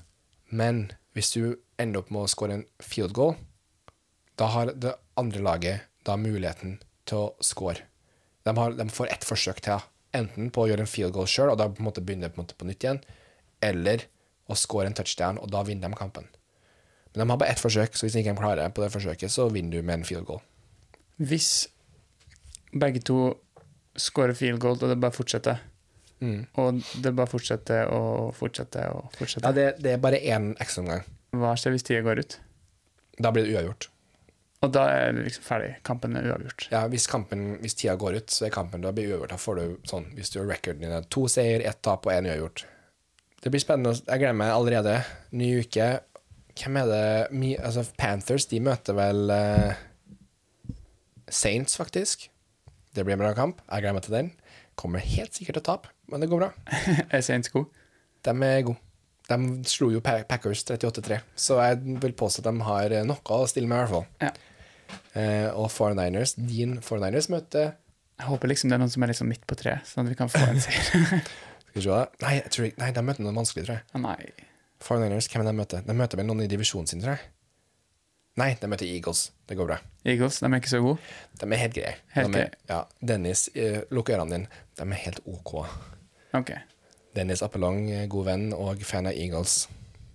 Men 0.49 0.85
hvis 1.17 1.33
du 1.35 1.57
ender 1.81 2.01
opp 2.01 2.13
med 2.15 2.25
å 2.25 2.31
score 2.31 2.61
en 2.61 2.69
field 2.83 3.15
goal, 3.17 3.37
Da 4.35 4.49
har 4.51 4.73
det 4.75 4.97
andre 5.15 5.39
laget 5.39 5.85
da 6.03 6.17
muligheten 6.19 6.81
til 7.07 7.21
å 7.21 7.35
score. 7.39 7.85
De, 8.43 8.51
har, 8.57 8.73
de 8.75 8.87
får 8.91 9.13
ett 9.13 9.27
forsøk 9.27 9.61
til, 9.63 9.85
enten 10.11 10.49
på 10.51 10.65
å 10.65 10.67
gjøre 10.67 10.83
en 10.83 10.91
field 10.91 11.15
goal 11.15 11.29
sjøl, 11.31 11.53
og 11.53 11.61
da 11.61 11.69
på 11.71 11.79
en 11.79 11.87
måte 11.87 12.03
begynner 12.03 12.33
på, 12.33 12.41
en 12.41 12.43
måte 12.43 12.57
på 12.59 12.67
nytt 12.67 12.83
igjen, 12.83 12.99
eller 13.63 14.09
å 14.51 14.57
score 14.59 14.89
en 14.91 14.97
touchdown, 14.99 15.39
og 15.39 15.53
da 15.55 15.63
vinner 15.63 15.87
de 15.87 16.01
kampen. 16.01 16.27
Men 17.15 17.23
de 17.23 17.29
har 17.31 17.39
bare 17.39 17.55
ett 17.55 17.63
forsøk, 17.63 17.95
så 17.95 18.09
hvis 18.09 18.17
de 18.17 18.25
ikke 18.25 18.35
klarer 18.41 18.75
på 18.75 18.83
det 18.83 18.91
forsøket, 18.91 19.31
så 19.31 19.47
vinner 19.55 19.79
du 19.79 19.87
med 19.87 20.01
en 20.01 20.09
field 20.09 20.27
goal. 20.27 20.43
Hvis 21.23 21.69
begge 22.75 23.05
to 23.07 23.37
scorer 23.95 24.35
field 24.35 24.59
goal, 24.59 24.81
og 24.83 24.91
det 24.91 24.99
bare 24.99 25.15
fortsetter, 25.15 25.63
og 26.23 26.79
det 27.03 27.13
bare 27.17 27.29
fortsetter 27.29 27.91
og 27.93 28.35
fortsetter 28.37 28.93
og 28.95 29.11
fortsetter 29.19 29.49
Ja, 29.49 29.57
det, 29.57 29.67
det 29.85 29.97
er 29.97 30.03
bare 30.03 30.21
én 30.23 30.53
ekstraomgang. 30.63 31.03
Hva 31.35 31.57
skjer 31.59 31.75
hvis 31.75 31.87
tida 31.87 32.05
går 32.07 32.23
ut? 32.23 32.39
Da 33.19 33.33
blir 33.35 33.47
det 33.47 33.57
uavgjort. 33.57 33.89
Og 34.65 34.71
da 34.73 34.85
er 34.89 35.13
det 35.13 35.27
liksom 35.27 35.45
ferdig. 35.45 35.73
Kampen 35.85 36.17
er 36.17 36.31
uavgjort. 36.31 36.69
Ja, 36.73 36.85
hvis, 36.89 37.07
kampen, 37.11 37.59
hvis 37.61 37.77
tida 37.77 37.97
går 38.01 38.21
ut, 38.23 38.33
så 38.33 38.47
er 38.47 38.55
kampen 38.55 38.85
da 38.85 38.95
blir 38.97 39.11
uavgjort. 39.11 39.35
Da 39.35 39.41
får 39.41 39.61
du 39.61 39.89
sånn, 39.91 40.07
hvis 40.17 40.33
du 40.33 40.39
har 40.41 40.49
recorden 40.49 40.87
din 40.87 41.11
to 41.13 41.27
seier, 41.31 41.65
ett 41.69 41.83
tap 41.85 42.09
og 42.09 42.15
én 42.15 42.31
uavgjort. 42.31 42.65
Det 43.45 43.53
blir 43.53 43.61
spennende. 43.61 43.93
Jeg 44.07 44.23
gleder 44.23 44.39
meg 44.41 44.55
allerede. 44.55 44.95
Ny 45.37 45.51
uke. 45.67 45.89
Hvem 46.57 46.79
er 46.81 46.89
det 46.89 47.09
Mi, 47.35 47.51
altså 47.59 47.85
Panthers 47.99 48.47
de 48.49 48.61
møter 48.63 48.97
vel 48.97 49.27
uh, 49.35 49.75
Saints, 51.29 51.77
faktisk. 51.77 52.31
Det 52.95 53.05
blir 53.05 53.19
en 53.19 53.25
bra 53.27 53.35
kamp. 53.37 53.61
Jeg 53.69 53.85
gleder 53.85 53.99
meg 53.99 54.07
til 54.07 54.17
den. 54.17 54.33
Kommer 54.81 55.05
helt 55.05 55.37
sikkert 55.37 55.59
til 55.59 55.65
å 55.65 55.69
tape, 55.75 55.93
men 56.11 56.23
det 56.23 56.31
går 56.31 56.43
bra. 56.43 56.51
Er 57.11 57.23
Saints 57.25 57.53
gode? 57.53 57.71
De 58.25 58.35
er 58.47 58.65
gode. 58.67 58.81
De 59.29 59.39
slo 59.69 59.89
jo 59.89 60.03
Packers 60.05 60.67
38-3, 60.69 61.23
så 61.41 61.57
jeg 61.63 61.97
vil 62.03 62.13
påstå 62.13 62.43
at 62.43 62.51
de 62.51 62.67
har 62.67 62.95
noe 63.09 63.37
å 63.39 63.47
stille 63.49 63.71
med, 63.71 63.79
i 63.79 63.85
hvert 63.85 63.95
fall. 63.95 64.05
Ja. 64.21 64.35
Eh, 65.17 65.49
og 65.57 65.71
49ers, 65.73 66.35
din 66.37 66.77
49ers 66.83 67.31
møter 67.33 67.71
Jeg 68.19 68.27
håper 68.29 68.51
liksom 68.51 68.69
det 68.71 68.77
er 68.77 68.83
noen 68.83 68.93
som 68.93 69.03
er 69.03 69.11
liksom 69.11 69.31
midt 69.33 69.47
på 69.49 69.57
treet, 69.59 69.87
sånn 69.89 70.05
at 70.05 70.13
vi 70.13 70.19
kan 70.19 70.31
få 70.31 70.43
en 70.45 70.61
seier. 70.63 70.85
Skal 71.65 71.79
vi 71.79 71.85
se. 71.87 72.03
Nei, 72.23 72.35
jeg 72.37 72.53
tror, 72.55 72.69
nei, 72.83 72.91
de 72.95 73.07
møter 73.07 73.25
noen 73.25 73.41
vanskelig, 73.41 73.65
tror 73.67 73.81
jeg. 73.81 73.87
Å 73.97 74.03
nei. 74.05 74.19
49ers, 74.85 75.31
hvem 75.33 75.43
er 75.43 75.49
de 75.49 75.57
møter? 75.63 75.89
De 75.89 75.97
møter 75.99 76.21
vel 76.21 76.29
noen 76.29 76.45
i 76.45 76.51
divisjonen 76.51 76.91
sin, 76.91 77.03
tror 77.03 77.17
jeg. 77.17 77.33
Nei, 78.39 78.51
de 78.61 78.71
møter 78.71 78.91
Eagles. 78.91 79.29
Det 79.49 79.57
går 79.59 79.69
bra. 79.71 79.81
Eagles, 80.05 80.41
de 80.43 80.51
er 80.51 80.61
ikke 80.61 80.73
så 80.75 80.83
gode. 80.85 81.11
De 81.41 81.49
er 81.49 81.61
helt 81.65 81.75
greie. 81.77 81.97
Helt 82.15 82.35
de 82.35 82.45
er, 82.45 82.55
ja, 82.71 82.81
Dennis, 82.99 83.47
uh, 83.57 83.81
lukk 83.95 84.11
ørene 84.15 84.37
dine. 84.37 84.63
De 84.75 84.87
er 84.87 85.03
helt 85.07 85.21
OK. 85.31 85.53
Ok, 86.35 86.51
Dennis 87.15 87.43
Appelong, 87.47 87.85
eh, 87.95 88.07
god 88.11 88.25
venn 88.27 88.49
og 88.57 88.83
fan 88.87 89.07
av 89.07 89.15
Eagles. 89.15 89.69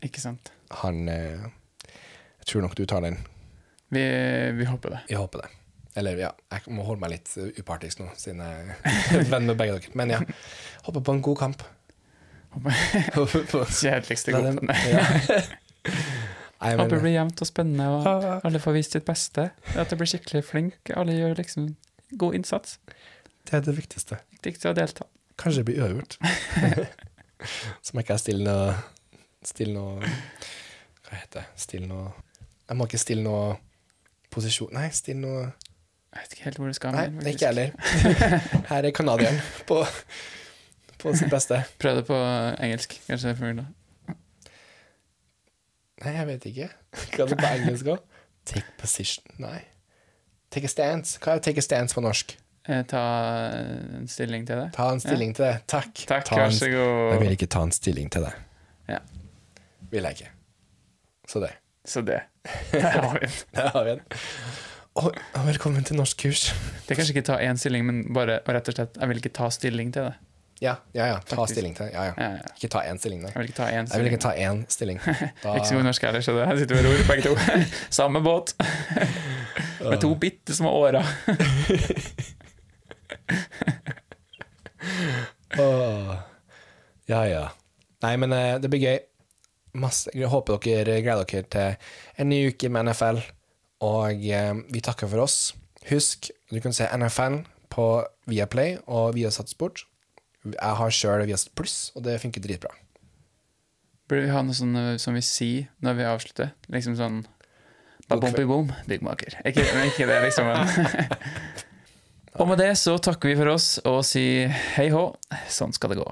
ikke 0.03 0.19
sant. 0.21 0.51
Han 0.83 1.07
eh, 1.09 1.45
Jeg 1.87 2.45
tror 2.51 2.61
nok 2.65 2.75
du 2.75 2.85
tar 2.85 3.01
den. 3.05 3.17
Vi, 3.89 4.01
vi 4.59 4.65
håper 4.67 4.89
det. 4.95 4.99
Jeg 5.09 5.17
håper 5.21 5.43
det. 5.45 5.49
Eller 5.97 6.19
ja, 6.21 6.29
jeg 6.53 6.71
må 6.75 6.83
holde 6.85 7.01
meg 7.01 7.11
litt 7.15 7.31
upartisk 7.59 7.99
nå, 8.03 8.09
siden 8.19 8.43
jeg 8.45 8.75
er 9.19 9.25
venn 9.31 9.47
med 9.49 9.57
begge 9.59 9.79
dere. 9.79 9.95
Men 9.97 10.13
ja, 10.13 10.19
håper 10.85 11.01
på 11.07 11.15
en 11.15 11.21
god 11.25 11.39
kamp. 11.41 11.63
Håper 13.15 13.43
på 13.51 13.63
Kjedeligste 13.79 14.33
kampen. 14.35 14.69
ja. 14.89 15.05
Nei, 16.59 16.73
men- 16.75 16.79
Håper 16.83 16.95
det 16.97 17.01
blir 17.05 17.13
jevnt 17.15 17.41
og 17.41 17.47
spennende, 17.47 17.85
og 17.87 18.45
alle 18.45 18.59
får 18.59 18.75
vist 18.75 18.95
sitt 18.97 19.05
beste. 19.07 19.45
At 19.79 19.89
det 19.93 19.97
blir 20.01 20.09
skikkelig 20.11 20.41
flink. 20.43 20.91
Alle 20.99 21.15
gjør 21.15 21.37
liksom 21.39 21.69
god 22.19 22.35
innsats. 22.35 22.77
Det 23.47 23.53
er 23.55 23.63
det 23.69 23.77
viktigste. 23.77 24.17
Det 24.43 24.57
er 24.59 24.73
å 24.73 24.75
delta. 24.77 25.07
Kanskje 25.39 25.61
det 25.61 25.65
blir 25.69 25.83
uavgjort. 25.83 26.17
Så 27.83 27.93
må 27.93 28.03
ikke 28.03 28.17
jeg 28.17 28.25
stille 28.25 28.43
noe 28.43 28.73
Stille 29.47 29.71
noe 29.71 30.01
Hva 30.03 31.15
heter 31.15 31.39
det? 31.39 31.45
Stille 31.63 31.87
noe 31.87 32.09
Jeg 32.67 32.75
må 32.77 32.87
ikke 32.89 32.99
stille 32.99 33.23
noe 33.23 33.53
posisjon 34.33 34.73
Nei, 34.75 34.89
stille 34.95 35.21
noe 35.23 35.45
Jeg 35.45 36.25
vet 36.25 36.35
ikke 36.35 36.47
helt 36.49 36.59
hvor 36.59 36.67
du 36.67 36.75
skal. 36.75 36.97
Nei, 36.97 37.05
med, 37.13 37.23
det 37.23 37.31
er 37.31 37.37
ikke 37.37 37.47
jeg 37.47 37.53
heller. 37.53 38.65
Her 38.73 38.87
er 38.89 38.95
canadieren 38.97 39.39
på, 39.69 39.77
på 40.99 41.13
sitt 41.15 41.29
beste. 41.29 41.61
Prøv 41.79 41.99
det 41.99 42.05
på 42.07 42.17
engelsk. 42.65 42.95
Kanskje 43.05 43.35
det 43.37 43.51
da. 43.59 43.67
Nei, 46.01 46.13
jeg 46.15 46.27
vet 46.31 46.47
ikke. 46.49 46.69
Hva 47.13 47.25
er 47.27 47.29
det 47.29 47.37
på 47.39 47.51
engelsk 47.53 47.91
òg? 47.93 48.21
Take 48.49 48.73
position 48.81 49.37
Nei. 49.37 49.59
Take 50.49 50.65
a 50.65 50.73
stance. 50.73 51.19
Hva 51.21 51.37
er 51.37 51.45
take 51.45 51.61
a 51.61 51.65
stance 51.65 51.93
på 51.93 52.01
norsk? 52.01 52.33
Eh, 52.67 52.83
Ta 52.85 53.01
en 53.99 54.07
stilling 54.07 54.45
til 54.47 54.55
det. 54.59 54.67
Ta 54.75 54.89
en 54.93 54.99
stilling 54.99 55.35
til 55.35 55.45
det. 55.45 55.55
Takk. 55.67 55.93
Takk, 56.07 56.25
ta 56.25 56.35
vær 56.41 56.49
så 56.53 56.67
god. 56.69 57.11
Jeg 57.13 57.19
vil 57.23 57.31
ikke 57.37 57.47
ta 57.47 57.61
en 57.65 57.71
stilling 57.71 58.11
til 58.11 58.21
det. 58.27 58.33
Ja. 58.89 58.99
Vil 59.91 60.03
jeg 60.03 60.11
ikke. 60.19 60.29
Så 61.29 61.39
det. 61.43 61.51
Så 61.85 62.01
det. 62.05 62.19
Der 62.71 62.89
har 62.89 63.13
vi 63.13 63.19
den. 63.25 63.29
Der 63.55 63.69
har 63.73 63.83
vi 63.83 63.89
den. 63.89 63.99
Og, 64.99 65.13
og 65.33 65.45
velkommen 65.47 65.83
til 65.85 65.95
norskkurs. 65.95 66.49
Det 66.85 66.91
er 66.91 66.99
kanskje 66.99 67.13
ikke 67.15 67.25
ta 67.29 67.37
én 67.45 67.57
stilling, 67.61 67.85
men 67.87 68.01
bare 68.13 68.39
rett 68.49 68.67
og 68.67 68.75
slett 68.75 68.97
Jeg 68.99 69.07
vil 69.11 69.17
ikke 69.21 69.31
ta 69.37 69.49
stilling 69.53 69.93
til 69.95 70.09
det. 70.09 70.13
Ja, 70.61 70.73
ja, 70.93 71.05
ja. 71.07 71.19
Ta 71.23 71.37
Faktisk. 71.37 71.53
stilling 71.55 71.75
til 71.77 71.85
det. 71.85 71.93
Ja, 71.93 72.03
ja. 72.09 72.13
Ja, 72.17 72.29
ja. 72.35 72.49
Ikke 72.57 72.67
ta 72.73 72.81
én 72.89 72.97
stilling, 72.99 73.21
nei. 73.23 73.29
Jeg 73.31 73.39
vil 73.39 73.47
ikke 73.51 73.57
ta 73.61 73.67
én 73.69 73.71
Jeg 73.71 73.83
vil 73.83 73.89
stilling. 73.93 74.13
ikke 74.13 74.23
ta 74.25 74.31
én 74.35 74.63
stilling. 74.75 74.99
Da, 75.43 75.53
Ikke 75.55 75.67
så 75.69 75.75
god 75.77 75.83
norsk 75.87 76.03
heller, 76.03 76.21
så 76.25 76.35
det 76.35 76.47
her 76.49 76.57
sitter 76.59 76.79
og 76.81 76.89
ror 76.89 77.05
begge 77.07 77.23
to. 77.29 77.61
Samme 78.01 78.21
båt. 78.25 78.53
Med 79.85 80.01
to 80.03 80.11
bitte 80.19 80.55
små 80.57 80.69
årer. 80.81 81.05
Åh. 85.59 86.15
Ja, 87.09 87.21
ja. 87.27 87.45
Nei, 88.05 88.15
men 88.21 88.33
eh, 88.35 88.57
det 88.61 88.69
blir 88.71 88.83
gøy. 88.83 88.99
Masse, 89.79 90.09
jeg 90.15 90.29
håper 90.31 90.59
dere 90.65 90.99
gleder 91.05 91.27
dere 91.29 91.47
til 91.53 92.21
en 92.21 92.31
ny 92.31 92.39
uke 92.49 92.71
med 92.71 92.89
NFL. 92.89 93.21
Og 93.85 94.25
eh, 94.25 94.53
vi 94.71 94.83
takker 94.85 95.09
for 95.11 95.25
oss. 95.25 95.37
Husk, 95.89 96.29
du 96.51 96.59
kan 96.63 96.75
se 96.75 96.87
NFL 96.89 97.41
på 97.73 97.87
Viaplay 98.29 98.77
og 98.87 99.15
via 99.17 99.31
Satsport. 99.33 99.85
Jeg 100.45 100.75
har 100.79 100.95
sjøl 100.95 101.25
Viasat 101.27 101.51
Pluss, 101.55 101.89
og 101.95 102.05
det 102.05 102.19
funker 102.21 102.43
dritbra. 102.43 102.71
Burde 104.09 104.25
vi 104.25 104.33
ha 104.33 104.41
noe 104.45 104.57
sånn 104.57 104.77
eh, 104.79 104.95
som 105.01 105.17
vi 105.17 105.23
sier 105.25 105.67
når 105.85 105.99
vi 105.99 106.07
avslutter? 106.09 106.55
Liksom 106.71 106.97
sånn 106.99 107.21
Ba-bom-bi-bom, 108.09 108.71
byggmaker. 108.89 109.35
Ikke, 109.45 109.61
ikke 109.85 110.07
det, 110.09 110.15
liksom. 110.23 110.47
Men. 110.49 111.59
og 112.39 112.47
med 112.47 112.57
det 112.61 112.71
så 112.79 112.95
takker 113.03 113.29
vi 113.31 113.37
for 113.39 113.51
oss 113.53 113.67
og 113.89 113.99
sier 114.07 114.51
hei 114.77 114.87
hå, 114.93 115.03
sånn 115.51 115.73
skal 115.75 115.91
det 115.93 115.99
gå. 116.01 116.07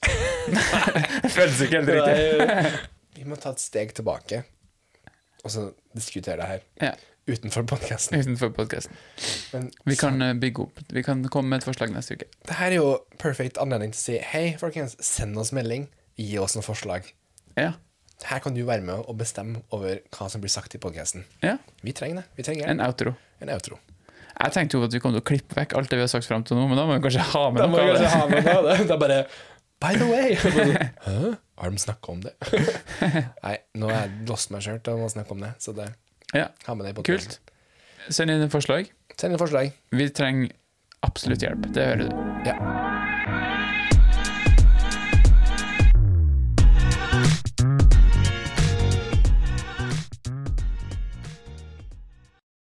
det 0.50 1.30
føles 1.34 1.60
ikke 1.66 1.80
helt 1.82 1.92
riktig. 1.94 2.80
Vi 3.20 3.26
må 3.28 3.36
ta 3.36 3.50
et 3.52 3.60
steg 3.60 3.90
tilbake, 3.92 4.38
og 5.44 5.52
så 5.52 5.66
diskutere 5.96 6.38
det 6.40 6.46
her 6.48 6.62
Ja, 6.80 6.92
utenfor 7.28 7.66
podkasten. 7.68 8.16
utenfor 8.22 8.48
podkasten. 8.56 8.96
Vi 9.84 9.96
kan 10.00 10.16
eh, 10.24 10.32
bygge 10.40 10.64
opp. 10.64 10.80
Vi 10.88 11.02
kan 11.04 11.20
komme 11.28 11.52
med 11.52 11.60
et 11.60 11.66
forslag 11.68 11.92
neste 11.92 12.16
uke. 12.16 12.30
Det 12.48 12.56
her 12.56 12.72
er 12.72 12.78
jo 12.80 12.94
perfekt 13.20 13.60
anledning 13.60 13.92
til 13.92 14.00
å 14.00 14.04
si 14.06 14.16
hei, 14.32 14.44
folkens, 14.62 14.96
send 15.04 15.36
oss 15.38 15.52
melding. 15.56 15.84
Gi 16.16 16.38
oss 16.40 16.56
noen 16.56 16.64
forslag. 16.64 17.10
Ja. 17.60 17.74
Her 18.24 18.40
kan 18.44 18.56
du 18.56 18.62
være 18.68 18.84
med 18.84 19.04
og 19.04 19.20
bestemme 19.20 19.60
over 19.76 20.00
hva 20.16 20.26
som 20.32 20.40
blir 20.42 20.52
sagt 20.52 20.74
i 20.76 20.80
podkasten. 20.80 21.26
ja. 21.44 21.58
Vi 21.84 21.92
trenger 21.96 22.22
det. 22.22 22.26
Vi 22.40 22.44
trenger 22.48 22.72
En 22.72 22.80
outro. 22.84 23.14
en 23.44 23.52
outro. 23.52 23.76
Jeg 24.40 24.54
tenkte 24.56 24.78
jo 24.78 24.86
at 24.86 24.94
vi 24.94 25.00
kom 25.02 25.12
til 25.12 25.20
å 25.20 25.26
klippe 25.26 25.56
vekk 25.58 25.74
alt 25.76 25.90
det 25.92 25.98
vi 26.00 26.04
har 26.06 26.10
sagt 26.12 26.28
fram 26.28 26.44
til 26.46 26.56
nå, 26.56 26.66
men 26.70 26.78
da 26.80 26.86
må 26.88 26.96
vi 26.96 27.04
kanskje 27.04 27.24
ha 27.34 27.42
med 27.52 27.60
Da 27.60 27.68
noe 27.68 27.80
av 27.82 27.90
kanskje 27.90 28.04
det. 28.06 28.12
ha 28.14 28.26
med 28.30 28.46
noe 28.48 28.62
det. 28.66 28.76
Er 28.94 29.00
bare 29.04 29.18
By 29.80 29.96
the 29.96 30.06
way! 30.10 30.34
Hæ? 31.06 31.34
Har 31.60 31.70
de 31.72 31.78
snakka 31.80 32.12
om 32.12 32.20
det? 32.24 32.32
Nei, 33.46 33.56
nå 33.80 33.88
har 33.92 34.06
jeg 34.06 34.28
lost 34.28 34.52
meg 34.52 34.64
sjøl 34.64 34.80
til 34.84 35.00
å 35.00 35.08
snakke 35.12 35.36
om 35.36 35.44
det, 35.44 35.54
så 35.60 35.76
det 35.76 35.90
Ja, 36.36 36.48
ha 36.66 36.76
med 36.76 36.88
det 36.88 36.94
i 36.96 37.06
kult. 37.08 37.40
Send 38.08 38.32
inn 38.32 38.48
forslag. 38.52 38.88
Send 39.16 39.36
inn 39.36 39.40
forslag. 39.40 39.72
Vi 39.92 40.08
trenger 40.16 40.52
absolutt 41.04 41.44
hjelp. 41.44 41.68
Det 41.76 41.90
hører 41.92 42.08
du. 42.08 42.24
Ja. 42.48 42.89